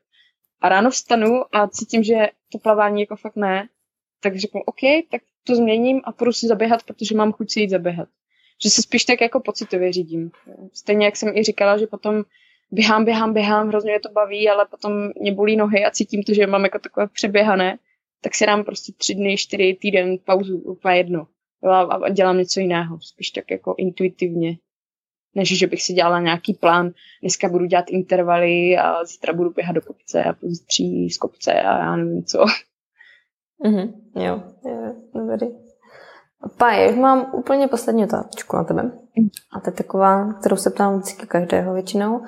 a 0.61 0.69
ráno 0.69 0.91
vstanu 0.91 1.43
a 1.53 1.69
cítím, 1.69 2.03
že 2.03 2.29
to 2.53 2.59
plavání 2.59 3.01
jako 3.01 3.17
fakt 3.17 3.37
ne, 3.37 3.69
tak 4.21 4.37
řeknu, 4.37 4.61
OK, 4.67 4.81
tak 5.11 5.23
to 5.45 5.55
změním 5.55 6.01
a 6.05 6.13
půjdu 6.13 6.33
si 6.33 6.47
zaběhat, 6.47 6.83
protože 6.83 7.17
mám 7.17 7.33
chuť 7.33 7.51
si 7.51 7.61
jít 7.61 7.71
zaběhat. 7.71 8.09
Že 8.63 8.71
se 8.71 8.83
spíš 8.83 9.05
tak 9.05 9.21
jako 9.21 9.41
pocitově 9.41 9.93
řídím. 9.93 10.31
Stejně 10.73 11.05
jak 11.05 11.17
jsem 11.17 11.37
i 11.37 11.43
říkala, 11.43 11.79
že 11.79 11.87
potom 11.87 12.25
běhám, 12.71 13.05
běhám, 13.05 13.33
běhám, 13.33 13.69
hrozně 13.69 13.91
mě 13.91 14.01
to 14.01 14.09
baví, 14.09 14.49
ale 14.49 14.67
potom 14.67 15.11
mě 15.21 15.33
bolí 15.33 15.57
nohy 15.57 15.85
a 15.85 15.91
cítím 15.91 16.23
to, 16.23 16.35
že 16.35 16.47
mám 16.47 16.65
jako 16.65 16.79
takové 16.79 17.07
přeběhané, 17.07 17.79
tak 18.21 18.35
si 18.35 18.47
dám 18.47 18.65
prostě 18.65 18.93
tři 18.93 19.15
dny, 19.15 19.37
čtyři 19.37 19.79
týden 19.81 20.19
pauzu, 20.25 20.59
úplně 20.59 20.97
jedno. 20.97 21.27
A 21.91 22.09
dělám 22.09 22.39
něco 22.39 22.61
jiného, 22.61 23.01
spíš 23.01 23.31
tak 23.31 23.51
jako 23.51 23.75
intuitivně. 23.79 24.59
Než 25.35 25.59
že 25.59 25.67
bych 25.67 25.83
si 25.83 25.93
dělala 25.93 26.21
nějaký 26.21 26.55
plán, 26.55 26.91
dneska 27.21 27.49
budu 27.49 27.67
dělat 27.67 27.85
intervaly 27.89 28.79
a 28.79 29.05
zítra 29.05 29.33
budu 29.33 29.51
běhat 29.51 29.75
do 29.75 29.81
kopce 29.81 30.25
a 30.25 30.33
pozítří 30.33 31.11
z 31.11 31.17
kopce 31.17 31.53
a 31.53 31.79
já 31.79 31.97
nevím 31.97 32.25
co. 32.25 32.45
Mhm, 33.65 33.93
jo, 34.17 34.43
jo, 34.65 34.95
dobrý. 35.15 35.47
Páje, 36.57 36.97
mám 36.97 37.31
úplně 37.35 37.69
poslední 37.69 38.05
otázku 38.05 38.57
na 38.57 38.65
tebe. 38.65 38.93
A 39.53 39.61
to 39.61 39.71
je 39.71 39.75
taková, 39.75 40.33
kterou 40.33 40.57
se 40.57 40.71
ptám 40.71 40.95
vždycky 40.95 41.27
každého 41.27 41.75
většinou. 41.75 42.21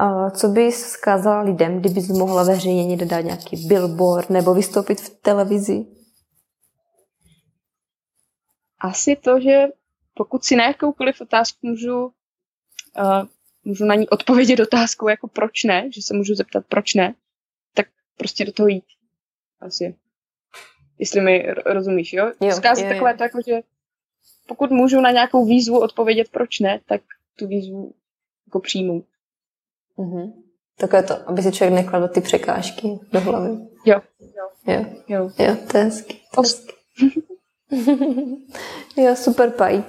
A 0.00 0.30
co 0.30 0.48
bys 0.48 0.86
zkázala 0.86 1.40
lidem, 1.40 1.80
kdybys 1.80 2.08
mohla 2.08 2.44
veřejně 2.44 2.86
někde 2.86 3.06
dát 3.06 3.20
nějaký 3.20 3.66
billboard 3.68 4.30
nebo 4.30 4.54
vystoupit 4.54 5.00
v 5.00 5.22
televizi? 5.22 5.86
Asi 8.80 9.16
to, 9.16 9.40
že 9.40 9.66
pokud 10.14 10.44
si 10.44 10.56
na 10.56 10.64
jakoukoliv 10.64 11.20
otázku 11.20 11.58
můžu, 11.66 12.04
uh, 12.04 12.12
můžu 13.64 13.84
na 13.84 13.94
ní 13.94 14.08
odpovědět 14.08 14.60
otázkou 14.60 15.08
jako 15.08 15.28
proč 15.28 15.64
ne, 15.64 15.90
že 15.92 16.02
se 16.02 16.14
můžu 16.14 16.34
zeptat 16.34 16.64
proč 16.68 16.94
ne, 16.94 17.14
tak 17.74 17.86
prostě 18.16 18.44
do 18.44 18.52
toho 18.52 18.68
jít. 18.68 18.84
Asi 19.60 19.94
jestli 20.98 21.20
mi 21.20 21.46
rozumíš, 21.66 22.12
jo? 22.12 22.32
jo 22.40 22.52
Zkázat 22.52 22.84
je, 22.84 22.92
takové 22.92 23.14
tak, 23.14 23.32
že 23.46 23.60
pokud 24.46 24.70
můžu 24.70 25.00
na 25.00 25.10
nějakou 25.10 25.44
výzvu 25.44 25.80
odpovědět, 25.80 26.28
proč 26.32 26.60
ne, 26.60 26.80
tak 26.86 27.00
tu 27.38 27.46
výzvu 27.46 27.94
jako 28.46 28.60
přijmu. 28.60 29.04
Mhm. 29.96 30.32
Takové 30.76 31.02
to, 31.02 31.28
aby 31.28 31.42
si 31.42 31.52
člověk 31.52 31.84
nekladl 31.84 32.08
ty 32.08 32.20
překážky 32.20 32.98
do 33.12 33.20
hlavy. 33.20 33.48
Jo. 33.84 34.00
Jo. 34.20 34.48
Jo, 34.66 34.84
jo. 35.08 35.30
jo 35.38 35.56
to 35.70 35.78
je 35.78 35.84
hezky. 35.84 36.20
To 36.34 36.42
je 36.42 36.48
hezky. 36.48 36.72
jo, 38.96 39.16
super, 39.16 39.50
Paj. 39.50 39.82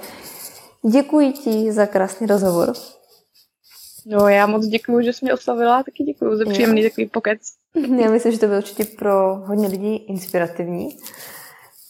Děkuji 0.92 1.32
ti 1.32 1.72
za 1.72 1.86
krásný 1.86 2.28
rozhovor. 2.28 2.74
No, 4.06 4.28
já 4.28 4.48
moc 4.48 4.66
děkuji, 4.66 5.06
že 5.06 5.14
jsi 5.14 5.26
mě 5.26 5.34
oslavila, 5.34 5.84
taky 5.84 6.04
děkuji 6.04 6.38
za 6.38 6.46
příjemný 6.46 6.82
jo. 6.82 6.90
takový 6.90 7.08
pokec. 7.08 7.40
Já 8.02 8.12
myslím, 8.12 8.32
že 8.32 8.40
to 8.40 8.46
bylo 8.46 8.58
určitě 8.58 8.86
pro 8.86 9.36
hodně 9.36 9.68
lidí 9.68 9.96
inspirativní. 9.96 10.98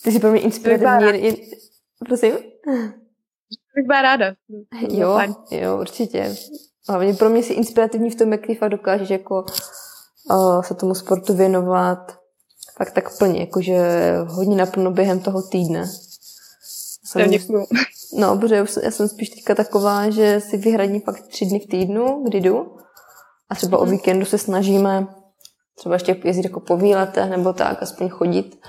Ty 0.03 0.11
jsi 0.11 0.19
pro 0.19 0.31
mě 0.31 0.41
inspirativní. 0.41 1.25
Jen... 1.25 1.35
Prosím? 2.05 2.33
Bych 3.75 3.85
byla 3.87 4.01
ráda. 4.01 4.33
Jo, 4.89 5.19
jo, 5.51 5.79
určitě. 5.79 6.35
Hlavně 6.89 7.13
pro 7.13 7.29
mě 7.29 7.43
si 7.43 7.53
inspirativní 7.53 8.09
v 8.09 8.15
tom, 8.15 8.31
jak 8.31 8.47
ty 8.47 8.55
fakt 8.55 8.69
dokážeš 8.69 9.09
jako 9.09 9.45
uh, 10.31 10.61
se 10.61 10.75
tomu 10.75 10.95
sportu 10.95 11.33
věnovat 11.33 12.18
fakt 12.79 12.91
tak 12.91 13.17
plně, 13.17 13.39
jakože 13.39 13.79
hodně 14.27 14.57
naplno 14.57 14.91
během 14.91 15.19
toho 15.19 15.41
týdne. 15.41 15.85
Jsem, 17.05 17.29
děkuju. 17.29 17.65
No, 18.17 18.37
protože 18.37 18.55
já, 18.55 18.65
já 18.83 18.91
jsem 18.91 19.07
spíš 19.07 19.29
teďka 19.29 19.55
taková, 19.55 20.09
že 20.09 20.41
si 20.41 20.57
vyhradím 20.57 21.01
fakt 21.01 21.27
tři 21.27 21.45
dny 21.45 21.59
v 21.59 21.67
týdnu, 21.67 22.23
kdy 22.27 22.41
jdu. 22.41 22.75
A 23.49 23.55
třeba 23.55 23.77
mm. 23.77 23.81
o 23.81 23.85
mhm. 23.85 23.91
víkendu 23.91 24.25
se 24.25 24.37
snažíme 24.37 25.07
třeba 25.75 25.95
ještě 25.95 26.17
jezdit 26.23 26.43
jako 26.43 26.59
po 26.59 26.77
výletech 26.77 27.29
nebo 27.29 27.53
tak, 27.53 27.83
aspoň 27.83 28.09
chodit. 28.09 28.59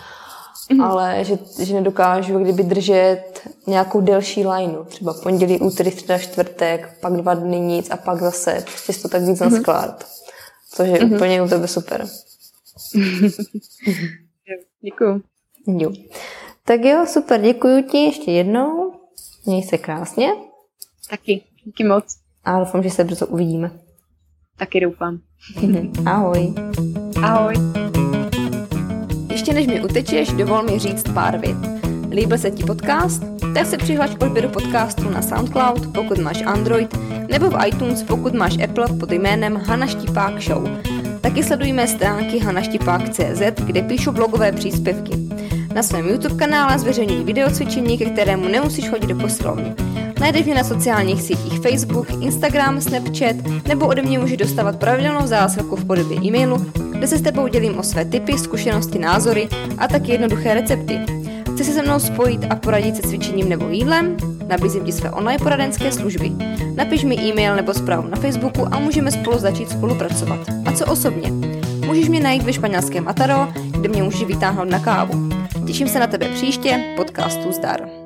Mm-hmm. 0.71 0.85
Ale 0.85 1.25
že, 1.25 1.39
že 1.59 1.75
nedokážu 1.75 2.39
kdyby 2.39 2.63
držet 2.63 3.41
nějakou 3.67 4.01
delší 4.01 4.47
lineu. 4.47 4.85
Třeba 4.85 5.15
pondělí, 5.15 5.61
úterý, 5.61 5.91
středa, 5.91 6.19
čtvrtek, 6.19 6.99
pak 7.01 7.13
dva 7.13 7.35
dny 7.35 7.61
nic 7.61 7.91
a 7.91 7.97
pak 7.97 8.23
zase 8.23 8.65
prostě 8.67 9.03
to 9.03 9.09
tak 9.09 9.23
víc 9.23 9.41
mm-hmm. 9.41 9.51
naskládat. 9.51 10.07
Což 10.71 10.89
je 10.89 10.95
mm-hmm. 10.95 11.15
úplně 11.15 11.43
u 11.43 11.49
tebe 11.49 11.69
super. 11.69 12.07
Děkuju. 14.83 15.23
Jo. 15.67 15.93
Tak 16.65 16.85
jo, 16.85 17.07
super, 17.07 17.41
děkuji 17.41 17.83
ti 17.83 17.99
ještě 17.99 18.31
jednou. 18.31 18.93
Měj 19.47 19.63
se 19.63 19.79
krásně. 19.79 20.29
Taky, 21.11 21.43
díky 21.65 21.85
moc. 21.85 22.05
A 22.45 22.59
doufám, 22.59 22.83
že 22.83 22.91
se 22.91 23.05
brzo 23.05 23.27
uvidíme. 23.27 23.71
Taky 24.57 24.81
doufám. 24.81 25.21
Ahoj. 26.07 26.55
Ahoj. 27.23 27.55
Ještě 29.31 29.53
než 29.53 29.67
mi 29.67 29.85
utečeš, 29.85 30.33
dovol 30.33 30.63
mi 30.63 30.79
říct 30.79 31.05
pár 31.15 31.39
vět. 31.39 31.57
Líbil 32.11 32.39
se 32.39 32.51
ti 32.51 32.65
podcast? 32.65 33.23
Tak 33.55 33.67
se 33.67 33.79
přihlaš 33.79 34.15
k 34.15 34.23
odběru 34.23 34.49
podcastu 34.49 35.11
na 35.11 35.23
SoundCloud, 35.23 35.87
pokud 35.95 36.19
máš 36.19 36.43
Android, 36.43 36.97
nebo 37.29 37.51
v 37.51 37.67
iTunes, 37.67 38.03
pokud 38.03 38.35
máš 38.35 38.59
Apple 38.65 38.87
pod 39.01 39.13
jménem 39.13 39.57
Hana 39.57 39.87
Štipák 39.87 40.43
Show. 40.43 40.69
Taky 41.21 41.43
sledujeme 41.43 41.87
stránky 41.87 42.39
hanaštipák.cz, 42.39 43.63
kde 43.67 43.83
píšu 43.83 44.13
blogové 44.13 44.53
příspěvky. 44.53 45.13
Na 45.75 45.83
svém 45.83 46.09
YouTube 46.09 46.35
kanále 46.35 46.79
zveřejňuji 46.79 47.25
videocvičení, 47.25 47.99
ke 47.99 48.05
kterému 48.05 48.49
nemusíš 48.49 48.89
chodit 48.89 49.07
do 49.07 49.17
posilovny. 49.17 49.75
Najdeš 50.21 50.47
mě 50.47 50.55
na 50.55 50.65
sociálních 50.65 51.23
sítích 51.23 51.61
Facebook, 51.61 52.07
Instagram, 52.21 52.81
Snapchat 52.81 53.37
nebo 53.69 53.87
ode 53.87 54.03
mě 54.03 54.19
můžeš 54.19 54.37
dostávat 54.37 54.79
pravidelnou 54.79 55.27
zásilku 55.27 55.77
v 55.77 55.85
podobě 55.85 56.19
e-mailu, 56.25 56.67
kde 56.91 57.07
se 57.07 57.19
s 57.19 57.23
tebou 57.23 57.47
dělím 57.49 57.79
o 57.79 57.83
své 57.83 58.05
typy, 58.05 58.39
zkušenosti, 58.39 58.99
názory 58.99 59.49
a 59.79 59.89
taky 59.89 60.13
jednoduché 60.13 60.55
recepty. 60.55 61.01
Chci 61.55 61.65
se 61.65 61.73
se 61.73 61.83
mnou 61.83 61.99
spojit 61.99 62.41
a 62.51 62.57
poradit 62.57 62.97
se 62.97 63.03
cvičením 63.03 63.49
nebo 63.49 63.69
jídlem? 63.69 64.17
Nabízím 64.51 64.85
ti 64.85 64.93
své 64.93 65.11
online 65.11 65.39
poradenské 65.39 65.93
služby. 65.93 66.33
Napiš 66.75 67.05
mi 67.05 67.17
e-mail 67.17 67.57
nebo 67.57 67.75
zprávu 67.75 68.09
na 68.09 68.17
Facebooku 68.17 68.67
a 68.75 68.79
můžeme 68.79 69.11
spolu 69.11 69.39
začít 69.39 69.71
spolupracovat. 69.71 70.41
A 70.67 70.73
co 70.73 70.87
osobně? 70.87 71.31
Můžeš 71.87 72.09
mě 72.09 72.21
najít 72.21 72.43
ve 72.43 72.53
španělském 72.53 73.09
Ataro, 73.09 73.49
kde 73.71 73.89
mě 73.89 74.03
můžeš 74.03 74.25
vytáhnout 74.25 74.71
na 74.71 74.79
kávu. 74.79 75.29
Těším 75.67 75.89
se 75.89 76.01
na 76.01 76.07
tebe 76.07 76.29
příště, 76.29 76.95
podcastu 76.97 77.53
Zdar. 77.53 78.00